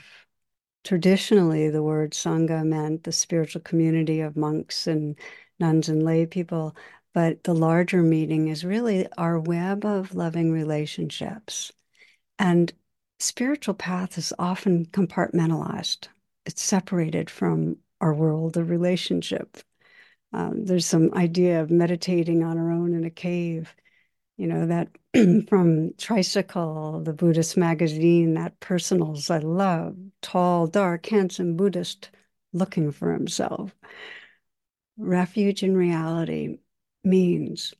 [0.86, 5.20] Traditionally, the word Sangha meant the spiritual community of monks and
[5.59, 6.76] nuns and lay people,
[7.13, 11.74] but the larger meaning is really our web of loving relationships.
[12.39, 12.72] And
[13.20, 16.07] spiritual path is often compartmentalized,
[16.45, 19.57] it's separated from our world of relationship.
[20.34, 23.74] Um, there's some idea of meditating on our own in a cave.
[24.38, 24.89] You know, that
[25.47, 32.09] from Tricycle, the Buddhist magazine, that personals I love, tall, dark, handsome Buddhist
[32.51, 33.74] looking for himself.
[34.97, 36.57] Refuge in reality
[37.03, 37.74] means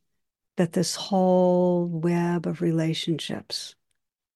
[0.56, 3.74] that this whole web of relationships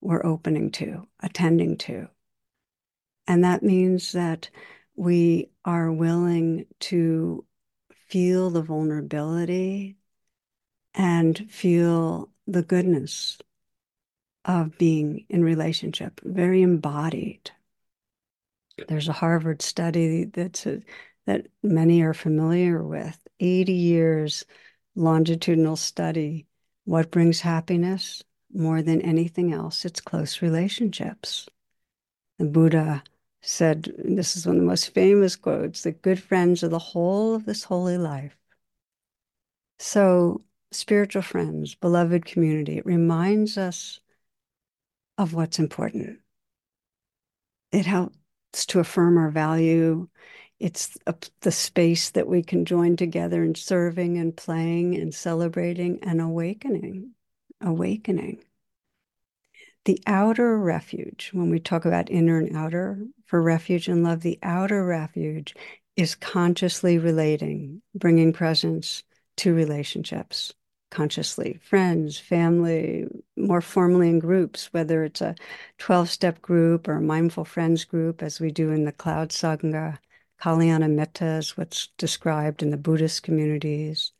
[0.00, 2.08] we're opening to, attending to.
[3.26, 4.50] And that means that
[4.96, 7.44] we are willing to
[8.08, 9.96] feel the vulnerability
[10.94, 13.38] and feel the goodness
[14.44, 17.50] of being in relationship, very embodied.
[18.88, 20.80] There's a Harvard study that's a,
[21.26, 24.44] that many are familiar with 80 years
[24.96, 26.46] longitudinal study.
[26.84, 29.84] What brings happiness more than anything else?
[29.84, 31.48] It's close relationships.
[32.38, 33.02] The Buddha
[33.42, 37.34] said, this is one of the most famous quotes, that good friends are the whole
[37.34, 38.36] of this holy life.
[39.78, 40.42] So,
[40.72, 44.00] spiritual friends, beloved community, it reminds us
[45.18, 46.18] of what's important.
[47.72, 50.08] It helps to affirm our value.
[50.58, 56.02] It's a, the space that we can join together in serving and playing and celebrating
[56.02, 57.12] and awakening.
[57.60, 58.42] Awakening
[59.86, 64.38] the outer refuge, when we talk about inner and outer for refuge and love, the
[64.42, 65.54] outer refuge
[65.96, 69.02] is consciously relating, bringing presence
[69.36, 70.52] to relationships
[70.90, 73.06] consciously friends, family,
[73.36, 75.34] more formally in groups, whether it's a
[75.78, 79.98] 12 step group or a mindful friends group, as we do in the Cloud Sangha.
[80.42, 84.12] Kalyana Mitta is what's described in the Buddhist communities,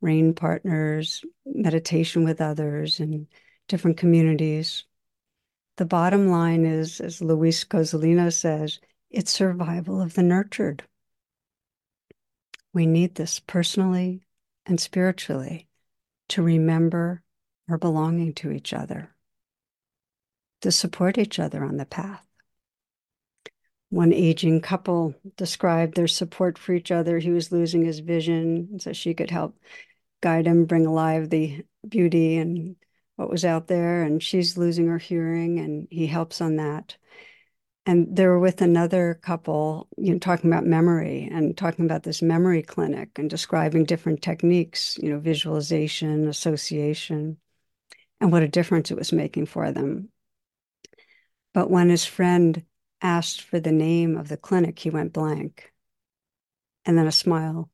[0.00, 3.26] RAIN partners, meditation with others in
[3.68, 4.84] different communities.
[5.76, 8.80] The bottom line is, as Louis Cozolino says,
[9.10, 10.84] it's survival of the nurtured.
[12.72, 14.22] We need this personally
[14.66, 15.68] and spiritually
[16.28, 17.22] to remember
[17.68, 19.14] our belonging to each other,
[20.62, 22.24] to support each other on the path.
[23.88, 27.18] One aging couple described their support for each other.
[27.18, 29.56] He was losing his vision, so she could help
[30.20, 32.76] guide him, bring alive the beauty and
[33.16, 36.96] what was out there, and she's losing her hearing, and he helps on that.
[37.86, 42.22] And they were with another couple, you know, talking about memory and talking about this
[42.22, 47.38] memory clinic and describing different techniques, you know, visualization, association,
[48.20, 50.10] and what a difference it was making for them.
[51.52, 52.62] But when his friend
[53.00, 55.72] asked for the name of the clinic, he went blank.
[56.84, 57.69] And then a smile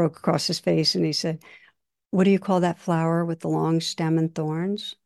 [0.00, 1.44] broke across his face, and he said,
[2.10, 4.96] what do you call that flower with the long stem and thorns?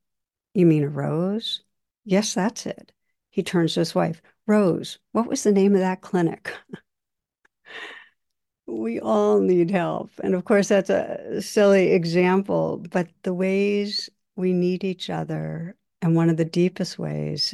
[0.54, 1.64] You mean a rose?
[2.04, 2.92] Yes, that's it.
[3.30, 4.22] He turns to his wife.
[4.46, 6.54] Rose, what was the name of that clinic?
[8.68, 10.12] we all need help.
[10.22, 16.14] And of course, that's a silly example, but the ways we need each other, and
[16.14, 17.52] one of the deepest ways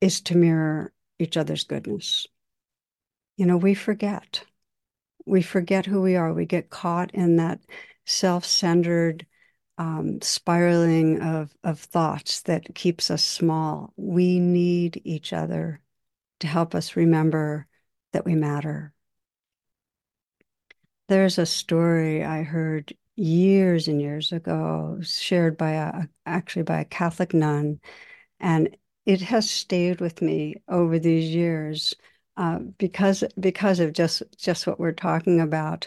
[0.00, 2.26] is to mirror each other's goodness.
[3.36, 4.44] You know, we forget.
[5.30, 6.34] We forget who we are.
[6.34, 7.60] We get caught in that
[8.04, 9.24] self-centered
[9.78, 13.92] um, spiraling of, of thoughts that keeps us small.
[13.96, 15.82] We need each other
[16.40, 17.68] to help us remember
[18.12, 18.92] that we matter.
[21.08, 26.84] There's a story I heard years and years ago, shared by a actually by a
[26.84, 27.78] Catholic nun,
[28.40, 28.76] and
[29.06, 31.94] it has stayed with me over these years
[32.40, 35.86] uh, because because of just just what we're talking about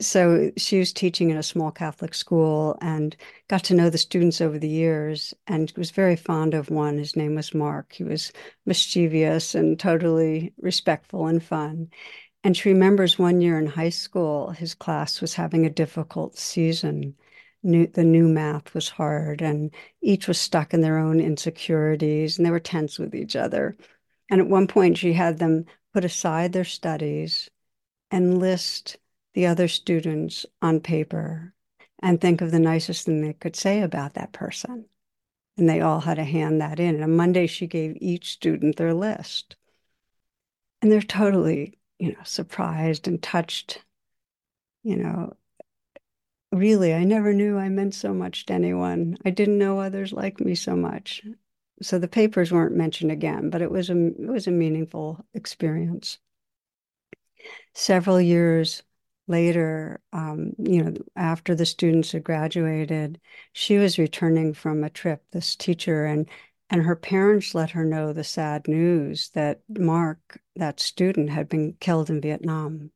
[0.00, 3.16] so she was teaching in a small Catholic school and
[3.48, 6.98] got to know the students over the years and was very fond of one.
[6.98, 7.92] His name was Mark.
[7.94, 8.32] He was
[8.66, 11.88] mischievous and totally respectful and fun.
[12.44, 17.16] And she remembers one year in high school, his class was having a difficult season.
[17.64, 22.46] New, the new math was hard, and each was stuck in their own insecurities, and
[22.46, 23.76] they were tense with each other.
[24.30, 27.48] And at one point, she had them put aside their studies
[28.10, 28.96] and list
[29.34, 31.54] the other students on paper
[32.02, 34.86] and think of the nicest thing they could say about that person.
[35.56, 36.94] And they all had to hand that in.
[36.96, 39.56] And on Monday, she gave each student their list.
[40.80, 43.82] And they're totally, you know, surprised and touched,
[44.84, 45.36] you know,
[46.52, 49.16] really, I never knew I meant so much to anyone.
[49.24, 51.22] I didn't know others liked me so much.
[51.80, 56.18] So the papers weren't mentioned again, but it was a it was a meaningful experience.
[57.74, 58.82] Several years
[59.28, 63.20] later, um, you know, after the students had graduated,
[63.52, 66.28] she was returning from a trip, this teacher, and
[66.70, 71.74] and her parents let her know the sad news that Mark, that student, had been
[71.80, 72.90] killed in Vietnam.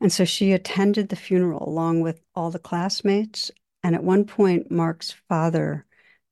[0.00, 3.50] And so she attended the funeral along with all the classmates.
[3.82, 5.86] And at one point, Mark's father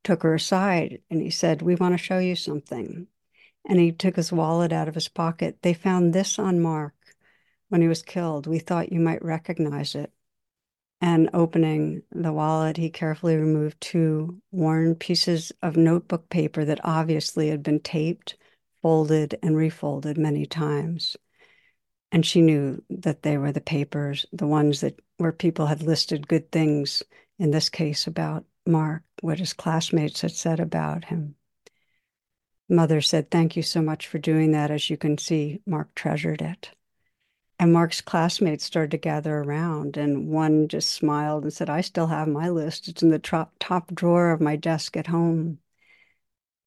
[0.05, 3.07] took her aside and he said, We want to show you something.
[3.65, 5.59] And he took his wallet out of his pocket.
[5.63, 6.95] They found this on Mark
[7.69, 8.47] when he was killed.
[8.47, 10.13] We thought you might recognize it.
[11.01, 17.49] And opening the wallet, he carefully removed two worn pieces of notebook paper that obviously
[17.49, 18.37] had been taped,
[18.83, 21.17] folded, and refolded many times.
[22.13, 26.29] And she knew that they were the papers, the ones that where people had listed
[26.29, 27.03] good things,
[27.39, 31.37] in this case about Mark, what his classmates had said about him.
[32.69, 34.71] Mother said, Thank you so much for doing that.
[34.71, 36.71] As you can see, Mark treasured it.
[37.59, 42.09] And Mark's classmates started to gather around, and one just smiled and said, I still
[42.09, 42.89] have my list.
[42.89, 45.59] It's in the top, top drawer of my desk at home.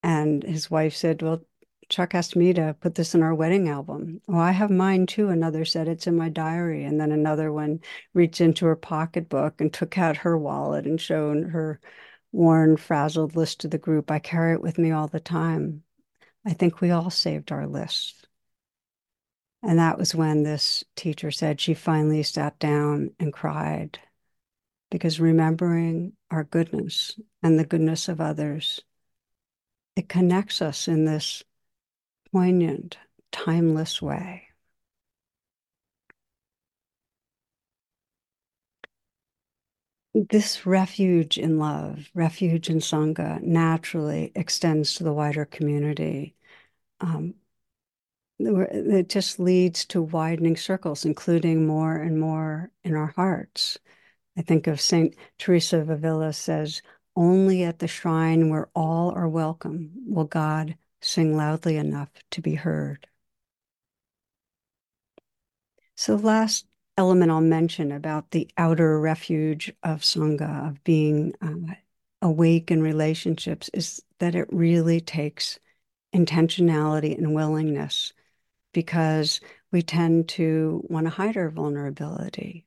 [0.03, 1.43] And his wife said, Well,
[1.89, 4.21] Chuck asked me to put this in our wedding album.
[4.27, 5.29] Oh, I have mine too.
[5.29, 6.83] Another said it's in my diary.
[6.83, 7.79] And then another one
[8.13, 11.79] reached into her pocketbook and took out her wallet and showed her
[12.31, 14.11] worn, frazzled list to the group.
[14.11, 15.83] I carry it with me all the time.
[16.45, 18.27] I think we all saved our list.
[19.63, 23.99] And that was when this teacher said she finally sat down and cried
[24.91, 28.81] because remembering our goodness and the goodness of others,
[29.95, 31.43] it connects us in this
[32.36, 32.97] poignant,
[33.31, 34.49] timeless way.
[40.13, 46.36] This refuge in love, refuge in Sangha, naturally extends to the wider community.
[46.99, 47.36] Um,
[48.38, 53.77] it just leads to widening circles, including more and more in our hearts.
[54.38, 55.15] I think of St.
[55.38, 56.81] Teresa of Avila says,
[57.15, 60.75] only at the shrine where all are welcome will God
[61.06, 63.08] sing loudly enough to be heard.
[65.95, 66.66] So, last
[66.97, 71.76] element I'll mention about the outer refuge of Sangha, of being uh,
[72.22, 75.60] awake in relationships, is that it really takes
[76.14, 78.12] intentionality and willingness
[78.74, 79.39] because
[79.72, 82.66] we tend to want to hide our vulnerability.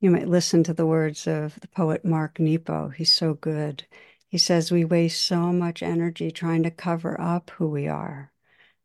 [0.00, 2.88] You might listen to the words of the poet Mark Nepo.
[2.90, 3.84] He's so good.
[4.30, 8.30] He says we waste so much energy trying to cover up who we are,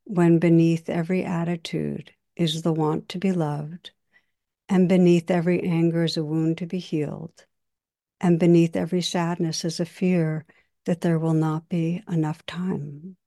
[0.06, 3.92] when beneath every attitude is the want to be loved,
[4.70, 7.46] and beneath every anger is a wound to be healed,
[8.22, 10.46] and beneath every sadness is a fear
[10.86, 13.18] that there will not be enough time.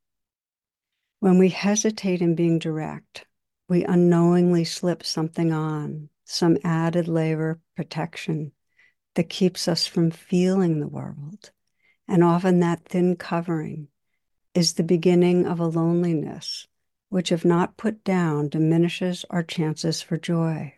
[1.20, 3.26] When we hesitate in being direct,
[3.68, 8.52] we unknowingly slip something on, some added layer of protection
[9.16, 11.50] that keeps us from feeling the world
[12.08, 13.88] and often that thin covering
[14.54, 16.66] is the beginning of a loneliness,
[17.08, 20.74] which, if not put down, diminishes our chances for joy.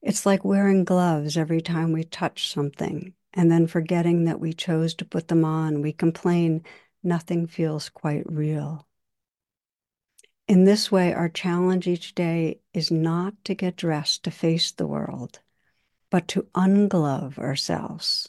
[0.00, 4.94] It's like wearing gloves every time we touch something and then forgetting that we chose
[4.94, 5.82] to put them on.
[5.82, 6.64] We complain
[7.02, 8.86] nothing feels quite real.
[10.48, 14.86] In this way, our challenge each day is not to get dressed to face the
[14.86, 15.40] world,
[16.10, 18.28] but to unglove ourselves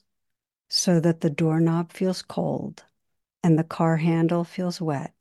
[0.76, 2.84] so that the doorknob feels cold
[3.44, 5.14] and the car handle feels wet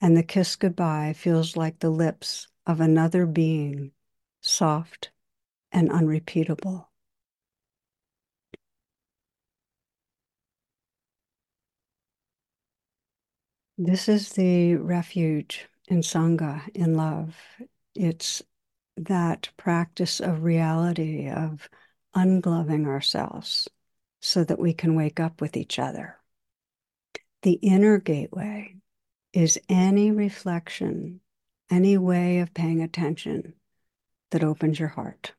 [0.00, 3.90] and the kiss goodbye feels like the lips of another being,
[4.40, 5.10] soft
[5.72, 6.88] and unrepeatable.
[13.76, 17.36] This is the refuge in Sangha, in love.
[17.96, 18.40] It's
[18.96, 21.68] that practice of reality, of
[22.14, 23.68] ungloving ourselves
[24.26, 26.16] so that we can wake up with each other.
[27.42, 28.74] The inner gateway
[29.32, 31.20] is any reflection,
[31.70, 33.54] any way of paying attention
[34.32, 35.32] that opens your heart.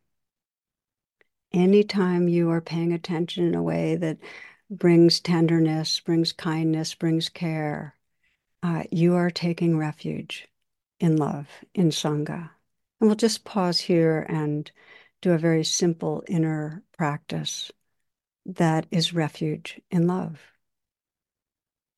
[1.51, 4.19] Anytime you are paying attention in a way that
[4.69, 7.93] brings tenderness, brings kindness, brings care,
[8.63, 10.47] uh, you are taking refuge
[11.01, 12.51] in love, in Sangha.
[13.01, 14.71] And we'll just pause here and
[15.21, 17.69] do a very simple inner practice
[18.47, 20.41] that is refuge in love.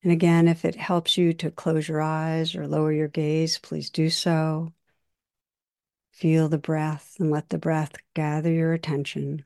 [0.03, 3.89] And again, if it helps you to close your eyes or lower your gaze, please
[3.89, 4.73] do so.
[6.11, 9.45] Feel the breath and let the breath gather your attention.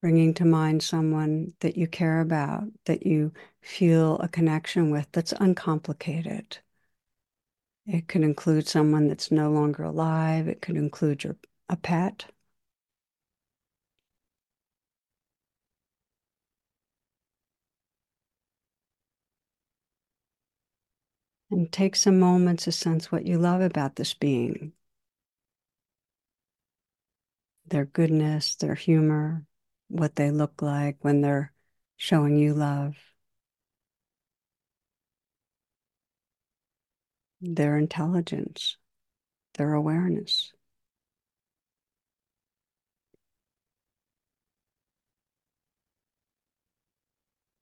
[0.00, 5.32] Bringing to mind someone that you care about, that you feel a connection with that's
[5.32, 6.58] uncomplicated.
[7.88, 10.46] It could include someone that's no longer alive.
[10.46, 11.36] It could include your
[11.68, 12.26] a pet.
[21.50, 24.72] And take some moments to sense what you love about this being
[27.66, 29.44] their goodness, their humor,
[29.88, 31.52] what they look like when they're
[31.96, 32.96] showing you love,
[37.40, 38.76] their intelligence,
[39.54, 40.52] their awareness.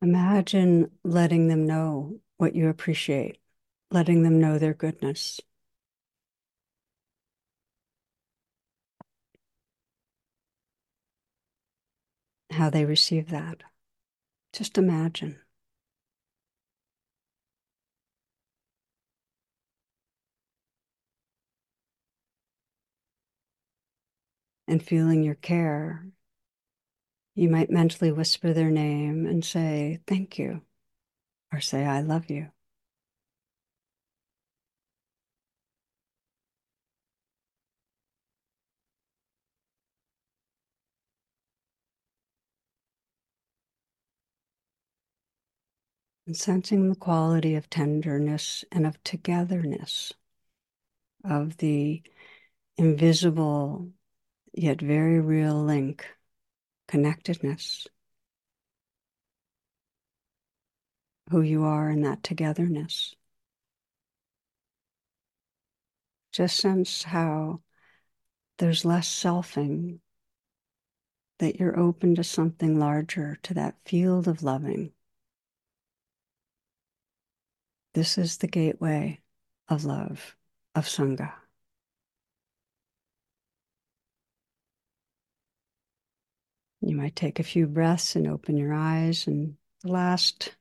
[0.01, 3.39] Imagine letting them know what you appreciate,
[3.91, 5.41] letting them know their goodness.
[12.51, 13.63] How they receive that.
[14.53, 15.41] Just imagine.
[24.69, 26.07] And feeling your care
[27.37, 30.63] you might mentally whisper their name and say, Thank you,
[31.53, 32.49] or say, I love you.
[46.27, 50.13] And sensing the quality of tenderness and of togetherness,
[51.23, 52.03] of the
[52.79, 53.91] invisible
[54.57, 56.07] yet very real link
[56.89, 57.87] connectedness,
[61.31, 63.15] who you are in that togetherness.
[66.33, 67.61] Just sense how
[68.59, 70.01] there's less selfing,
[71.39, 74.93] that you're open to something larger, to that field of loving.
[77.95, 79.21] This is the gateway
[79.69, 80.37] of love,
[80.75, 81.33] of Sangha.
[86.87, 89.27] You might take a few breaths and open your eyes.
[89.27, 90.55] And the last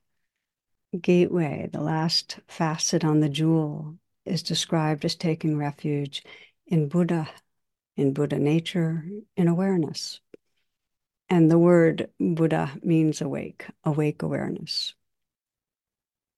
[0.99, 6.23] gateway, the last facet on the jewel, is described as taking refuge
[6.65, 7.29] in Buddha,
[7.95, 9.05] in Buddha nature,
[9.37, 10.19] in awareness.
[11.29, 14.95] And the word Buddha means awake, awake awareness.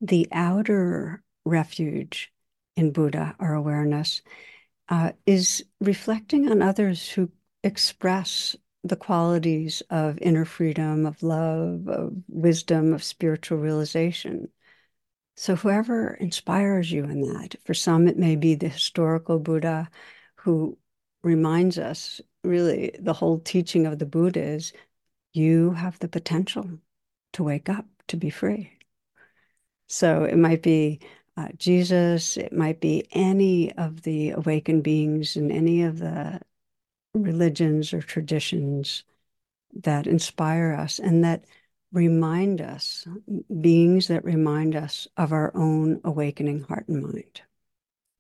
[0.02, 2.34] The outer refuge
[2.76, 4.22] in Buddha or awareness
[4.90, 7.32] uh, is reflecting on others who
[7.64, 8.54] express
[8.88, 14.50] the qualities of inner freedom, of love, of wisdom, of spiritual realization.
[15.36, 19.90] So, whoever inspires you in that, for some, it may be the historical Buddha
[20.36, 20.78] who
[21.24, 24.74] reminds us really the whole teaching of the Buddha is
[25.34, 26.80] you have the potential
[27.34, 28.72] to wake up, to be free.
[29.88, 31.02] So, it might be
[31.38, 36.42] uh, Jesus, it might be any of the awakened beings in any of the
[37.14, 39.04] religions or traditions
[39.74, 41.44] that inspire us and that
[41.92, 43.08] remind us,
[43.62, 47.42] beings that remind us of our own awakening heart and mind.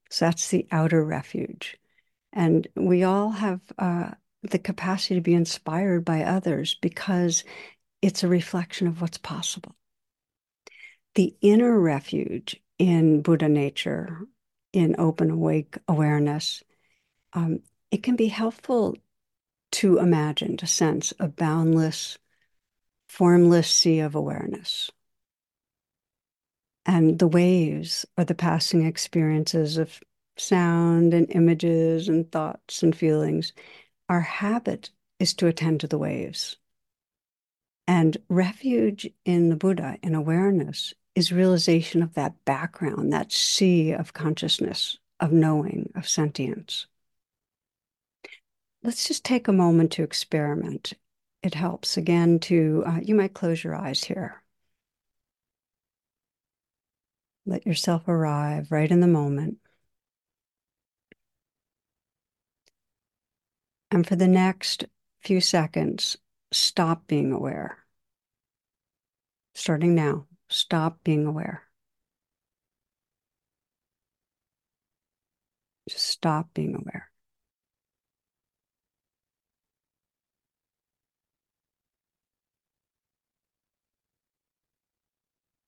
[0.09, 1.77] So that's the outer refuge.
[2.31, 4.11] And we all have uh,
[4.43, 7.43] the capacity to be inspired by others because
[8.01, 9.75] it's a reflection of what's possible.
[11.15, 14.19] The inner refuge in Buddha nature,
[14.71, 16.63] in open awake awareness,
[17.33, 17.61] um,
[17.91, 18.95] it can be helpful
[19.71, 22.17] to imagine, to sense a boundless,
[23.07, 24.89] formless sea of awareness.
[26.85, 29.99] And the waves are the passing experiences of
[30.37, 33.53] sound and images and thoughts and feelings.
[34.07, 36.55] Our habit is to attend to the waves.
[37.87, 44.13] And refuge in the Buddha, in awareness, is realization of that background, that sea of
[44.13, 46.87] consciousness, of knowing, of sentience
[48.83, 50.93] let's just take a moment to experiment.
[51.43, 54.43] It helps again to, uh, you might close your eyes here.
[57.45, 59.57] Let yourself arrive right in the moment.
[63.91, 64.85] And for the next
[65.21, 66.17] few seconds,
[66.51, 67.77] stop being aware.
[69.55, 71.63] Starting now, stop being aware.
[75.89, 77.09] Just stop being aware.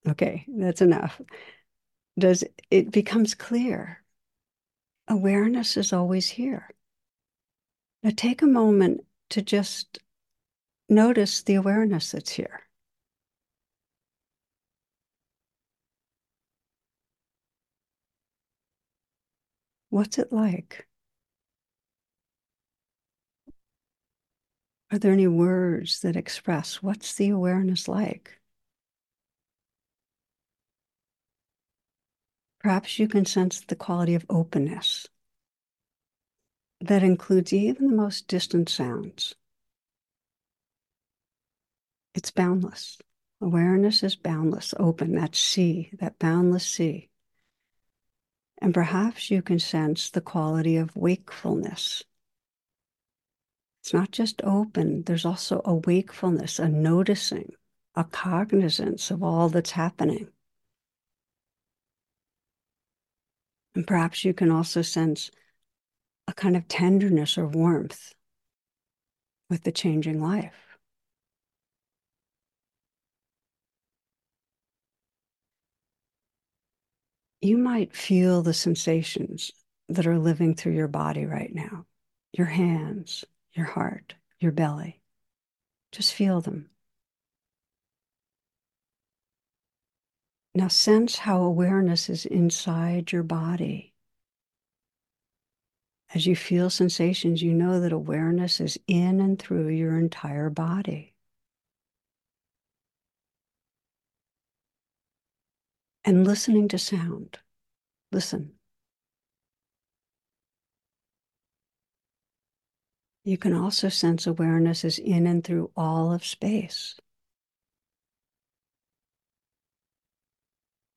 [0.08, 1.20] Okay, that's enough.
[2.18, 4.02] Does it becomes clear?
[5.08, 6.70] Awareness is always here.
[8.02, 10.00] Now take a moment to just
[10.88, 12.64] notice the awareness that's here.
[19.90, 20.86] What's it like?
[24.92, 28.39] Are there any words that express what's the awareness like?
[32.60, 35.08] Perhaps you can sense the quality of openness
[36.80, 39.34] that includes even the most distant sounds.
[42.14, 42.98] It's boundless.
[43.40, 47.08] Awareness is boundless, open, that sea, that boundless sea.
[48.60, 52.04] And perhaps you can sense the quality of wakefulness.
[53.82, 57.52] It's not just open, there's also a wakefulness, a noticing,
[57.94, 60.28] a cognizance of all that's happening.
[63.74, 65.30] And perhaps you can also sense
[66.26, 68.14] a kind of tenderness or warmth
[69.48, 70.78] with the changing life.
[77.40, 79.50] You might feel the sensations
[79.88, 81.86] that are living through your body right now
[82.32, 85.00] your hands, your heart, your belly.
[85.90, 86.70] Just feel them.
[90.54, 93.94] Now sense how awareness is inside your body.
[96.12, 101.14] As you feel sensations, you know that awareness is in and through your entire body.
[106.04, 107.38] And listening to sound.
[108.10, 108.54] Listen.
[113.22, 116.96] You can also sense awareness is in and through all of space.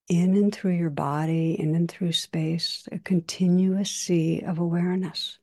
[0.08, 5.40] In and through your body, in and through space, a continuous sea of awareness.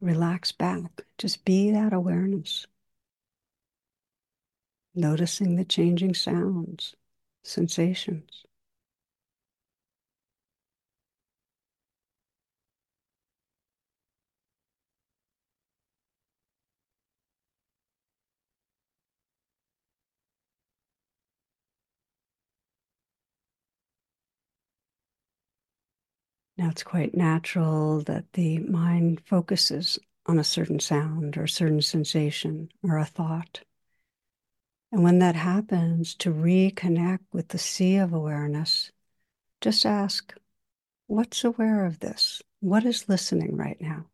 [0.00, 1.04] Relax back.
[1.18, 2.66] Just be that awareness.
[4.94, 6.94] Noticing the changing sounds,
[7.44, 8.44] sensations.
[26.56, 31.82] Now, it's quite natural that the mind focuses on a certain sound or a certain
[31.82, 33.62] sensation or a thought.
[34.92, 38.92] And when that happens, to reconnect with the sea of awareness,
[39.62, 40.34] just ask,
[41.06, 42.42] what's aware of this?
[42.60, 44.06] What is listening right now?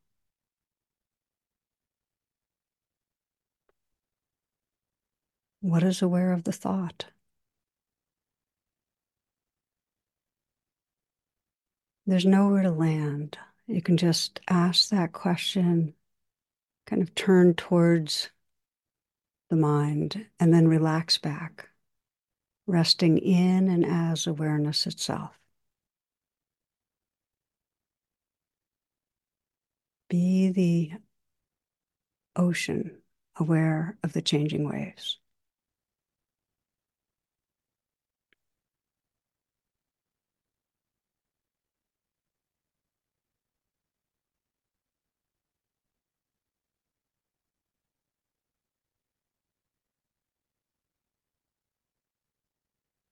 [5.60, 7.06] What is aware of the thought?
[12.08, 13.36] There's nowhere to land.
[13.66, 15.92] You can just ask that question,
[16.86, 18.30] kind of turn towards
[19.50, 21.68] the mind, and then relax back,
[22.66, 25.38] resting in and as awareness itself.
[30.08, 30.92] Be the
[32.34, 33.02] ocean
[33.36, 35.18] aware of the changing waves.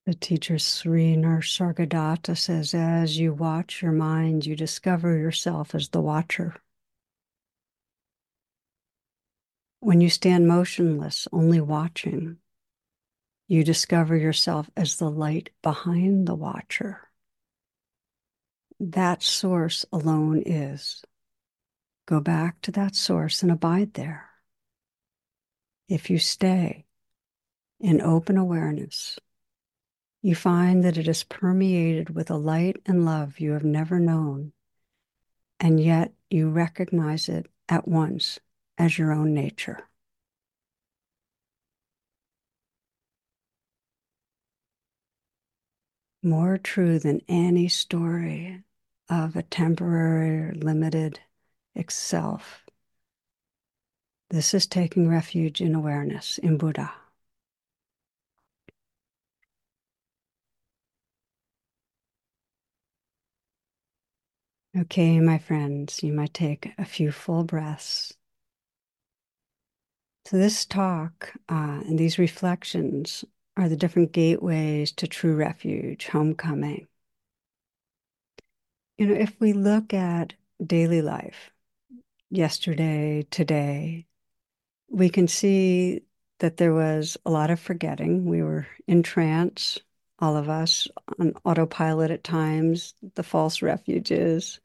[0.07, 5.99] The teacher Sri Nisargadatta says, as you watch your mind, you discover yourself as the
[5.99, 6.55] watcher.
[9.81, 12.37] When you stand motionless, only watching,
[13.49, 17.01] you discover yourself as the light behind the watcher.
[18.79, 21.03] That source alone is.
[22.05, 24.29] Go back to that source and abide there.
[25.89, 26.85] If you stay
[27.81, 29.19] in open awareness,
[30.21, 34.51] you find that it is permeated with a light and love you have never known,
[35.59, 38.39] and yet you recognize it at once
[38.77, 39.87] as your own nature.
[46.23, 48.63] More true than any story
[49.09, 51.19] of a temporary or limited
[51.89, 52.65] self.
[54.29, 56.91] This is taking refuge in awareness, in Buddha.
[64.77, 68.13] Okay, my friends, you might take a few full breaths.
[70.25, 73.25] So, this talk uh, and these reflections
[73.55, 76.87] are the different gateways to true refuge, homecoming.
[78.99, 81.51] You know, if we look at daily life,
[82.29, 84.05] yesterday, today,
[84.89, 86.01] we can see
[86.39, 88.25] that there was a lot of forgetting.
[88.25, 89.79] We were in trance,
[90.19, 90.87] all of us,
[91.19, 94.59] on autopilot at times, the false refuges.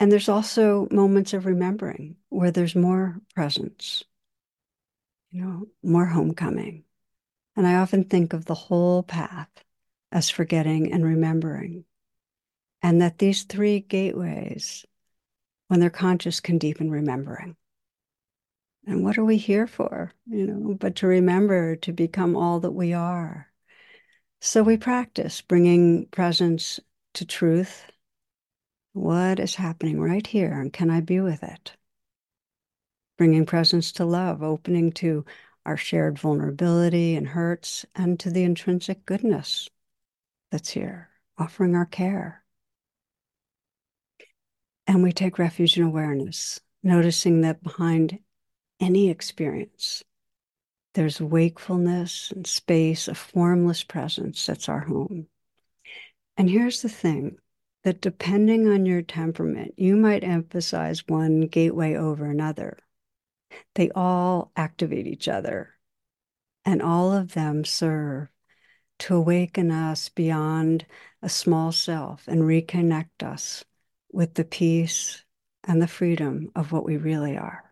[0.00, 4.04] And there's also moments of remembering where there's more presence,
[5.30, 6.84] you know, more homecoming.
[7.56, 9.50] And I often think of the whole path
[10.12, 11.84] as forgetting and remembering.
[12.80, 14.86] And that these three gateways,
[15.66, 17.56] when they're conscious, can deepen remembering.
[18.86, 20.12] And what are we here for?
[20.26, 23.47] You know, but to remember to become all that we are.
[24.40, 26.78] So we practice bringing presence
[27.14, 27.84] to truth.
[28.92, 30.52] What is happening right here?
[30.52, 31.72] And can I be with it?
[33.16, 35.24] Bringing presence to love, opening to
[35.66, 39.68] our shared vulnerability and hurts, and to the intrinsic goodness
[40.52, 42.44] that's here, offering our care.
[44.86, 48.20] And we take refuge in awareness, noticing that behind
[48.80, 50.04] any experience,
[50.98, 55.28] there's wakefulness and space, a formless presence that's our home.
[56.36, 57.36] And here's the thing
[57.84, 62.78] that depending on your temperament, you might emphasize one gateway over another.
[63.76, 65.70] They all activate each other,
[66.64, 68.26] and all of them serve
[68.98, 70.84] to awaken us beyond
[71.22, 73.64] a small self and reconnect us
[74.10, 75.22] with the peace
[75.62, 77.67] and the freedom of what we really are.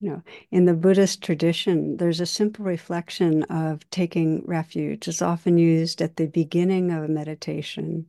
[0.00, 0.22] You know,
[0.52, 5.08] in the Buddhist tradition, there's a simple reflection of taking refuge.
[5.08, 8.08] It's often used at the beginning of a meditation.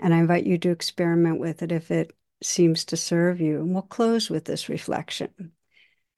[0.00, 2.12] And I invite you to experiment with it if it
[2.42, 3.60] seems to serve you.
[3.60, 5.52] And we'll close with this reflection.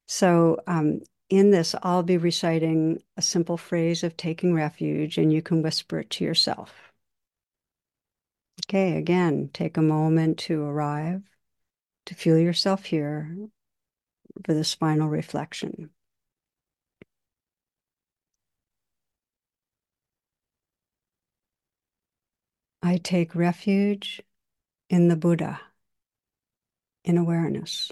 [0.07, 5.43] So, um, in this, I'll be reciting a simple phrase of taking refuge, and you
[5.43, 6.73] can whisper it to yourself.
[8.67, 11.23] Okay, again, take a moment to arrive,
[12.07, 13.35] to feel yourself here
[14.45, 15.91] for this final reflection.
[22.83, 24.21] I take refuge
[24.91, 25.61] in the Buddha,
[27.05, 27.91] in awareness.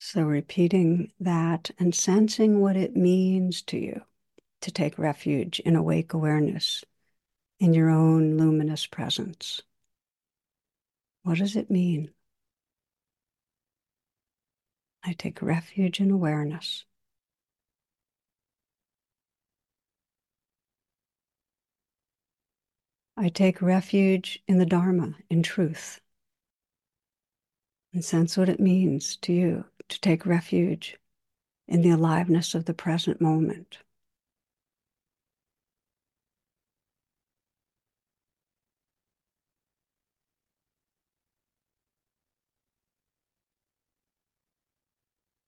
[0.00, 4.02] So, repeating that and sensing what it means to you
[4.62, 6.84] to take refuge in awake awareness
[7.60, 9.60] in your own luminous presence.
[11.22, 12.10] What does it mean?
[15.04, 16.84] I take refuge in awareness.
[23.16, 26.00] I take refuge in the Dharma, in truth,
[27.92, 30.96] and sense what it means to you to take refuge
[31.68, 33.78] in the aliveness of the present moment.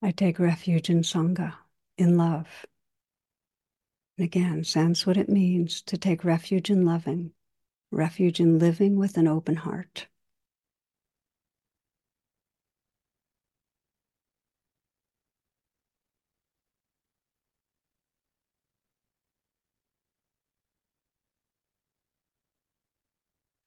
[0.04, 1.54] I take refuge in Sangha,
[1.96, 2.66] in love.
[4.18, 7.32] And again, sense what it means to take refuge in loving,
[7.92, 10.08] refuge in living with an open heart.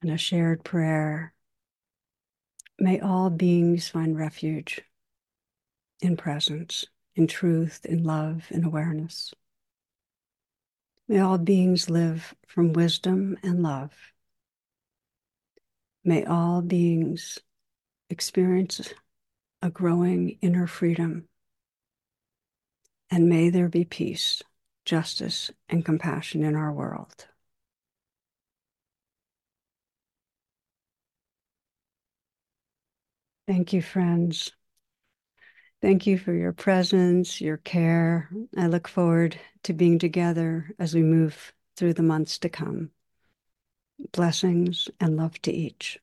[0.02, 1.34] and a shared prayer.
[2.78, 4.84] May all beings find refuge
[6.02, 6.86] in presence,
[7.16, 9.34] in truth, in love, in awareness.
[11.08, 13.94] May all beings live from wisdom and love.
[16.04, 17.40] May all beings
[18.10, 18.94] experience
[19.62, 21.28] a growing inner freedom.
[23.10, 24.42] And may there be peace,
[24.84, 27.28] justice, and compassion in our world.
[33.48, 34.52] Thank you, friends.
[35.86, 38.28] Thank you for your presence, your care.
[38.58, 42.90] I look forward to being together as we move through the months to come.
[44.12, 46.00] Blessings and love to each.